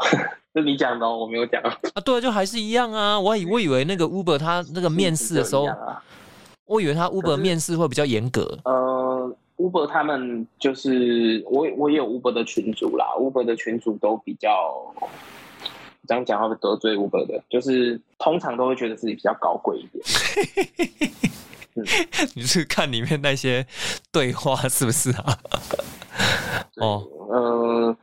[0.52, 1.72] 是你讲的，我没有讲啊。
[2.04, 3.18] 对，就还是一样啊。
[3.18, 5.68] 我以我以为那个 Uber 他那个面试的时候，
[6.66, 8.58] 我以为他 Uber 面试会比较严格。
[8.64, 14.50] 呃，Uber 他们就是我我也有 Uber 的群主啦，Uber 的群主都比较
[16.08, 20.04] 这样讲会得罪 Uber 的，就是通常都会觉得自己比较高贵一点。
[22.34, 23.64] 你是看里面那些
[24.10, 25.38] 对话是不是啊？
[26.82, 27.96] 哦，呃。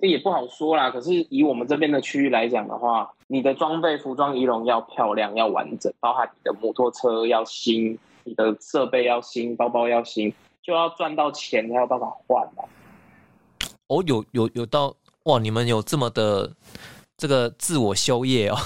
[0.00, 0.90] 这也不好说啦。
[0.90, 10.32] 可是以我们这边的区域来讲的话，你的装备、服装、仪容要漂亮、要完整，包含你的摩托车要新，你的设备要新，包包要新，
[10.62, 12.64] 就要赚到钱才有办法换嘛。
[13.88, 14.94] 哦，有有有到
[15.24, 15.38] 哇！
[15.38, 16.52] 你们有这么的
[17.16, 18.56] 这个自我修业哦。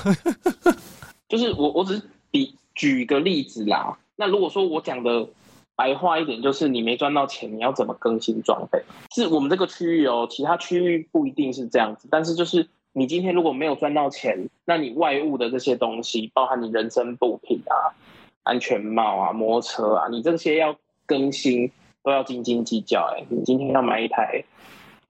[1.29, 3.99] 就是我我只是比举个例子啦。
[4.17, 5.29] 那如果说我讲的。
[5.75, 8.83] 白话一点就是你没赚到钱，你要怎么更新装备？
[9.11, 12.09] 是我们这个区域哦，其他区域不一定是这样子。
[12.11, 17.97] 但是就是你今天如果没有赚到钱，那你外物的这些东西，包含你人身物品啊、
[18.43, 21.71] 安全帽啊、摩托车啊，你这些要更新
[22.03, 23.11] 都要斤斤计较。
[23.17, 24.45] 哎，你今天要买一台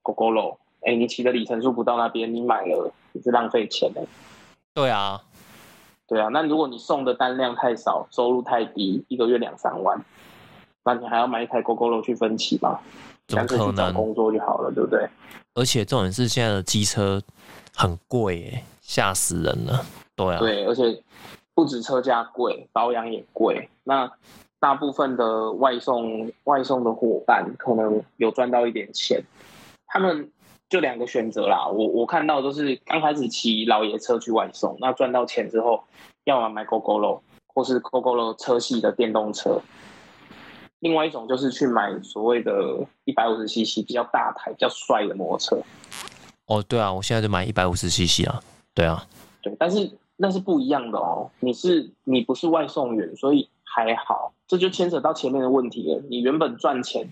[0.03, 4.07] GoGo 哎，你骑的里程数不到那边，你买了你是浪费钱的。
[4.75, 5.21] 对啊，
[6.07, 6.29] 对啊。
[6.29, 10.01] 那如果你送的单量太少，收入太低，一个月两三万。
[10.85, 12.78] 那你还要买一台 GoGo 去分期吗？
[13.28, 13.95] 怎么可能？
[13.95, 15.09] 工作就好了，对不对？
[15.55, 17.22] 而且重点是现在的机车
[17.74, 19.85] 很贵，哎，吓死人了。
[20.16, 21.03] 对啊，对，而且
[21.55, 23.68] 不止车价贵，保养也贵。
[23.85, 24.11] 那
[24.59, 29.22] 大部分的外送外送的伙伴可能有赚到一点钱，
[29.87, 30.30] 他们
[30.68, 31.66] 就两个选择啦。
[31.66, 35.83] 我我看到都是刚开始骑老爷车去外送，那赚到钱之后，
[36.24, 39.61] 要么买 GoGo 或是 GoGo 车系的电动车。
[40.83, 42.53] 另外一种就是去买所谓的
[43.05, 45.57] 一百五十 CC 比较大台、比较帅的摩托车。
[46.47, 48.43] 哦，对啊，我现在就买一百五十 CC 啊。
[48.74, 49.07] 对啊，
[49.43, 51.30] 对，但是那是不一样的哦。
[51.39, 54.33] 你是你不是外送员，所以还好。
[54.49, 56.03] 这就牵扯到前面的问题了。
[56.11, 57.09] 你原本赚钱，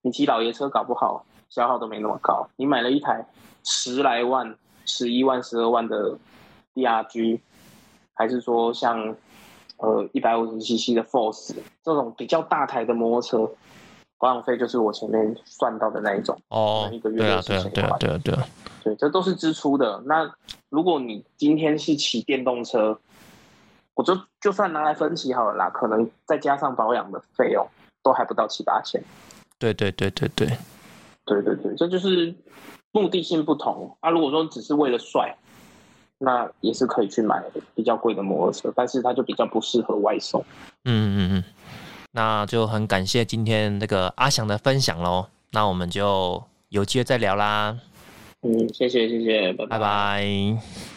[0.00, 2.48] 你骑老爷车搞不好消耗都没那么高。
[2.56, 3.26] 你买了一台
[3.62, 4.56] 十来万、
[4.86, 6.16] 十一万、十二万的
[6.74, 7.40] DRG，
[8.14, 9.14] 还是说像
[9.80, 13.52] 呃一百五十 CC 的 Force 这种比较大台的摩托车，
[14.18, 16.38] 保养费就是我前面算到的那一种。
[16.48, 18.46] 哦一个，月对啊，60对啊，对啊，千块对啊，对啊，
[18.84, 20.02] 对，这都是支出的。
[20.06, 20.30] 那
[20.68, 22.98] 如果你今天是骑电动车，
[23.94, 27.66] 我就就算拿来分期好了啦，可能再加上保养的费用，
[28.02, 29.02] 都还不到七八千。
[29.58, 30.46] 对对对对对，
[31.24, 32.34] 对对对，这就是
[32.92, 34.10] 目的性不同啊。
[34.10, 35.36] 如果说只是为了帅，
[36.22, 37.42] 那也是可以去买
[37.74, 40.44] 比较贵的摩托车，但是它就比较不适合外送。
[40.84, 41.44] 嗯嗯嗯，
[42.12, 45.26] 那就很感谢今天那个阿翔的分享喽。
[45.52, 47.78] 那我们就有机会再聊啦，
[48.42, 50.88] 嗯，谢谢谢谢，拜拜拜。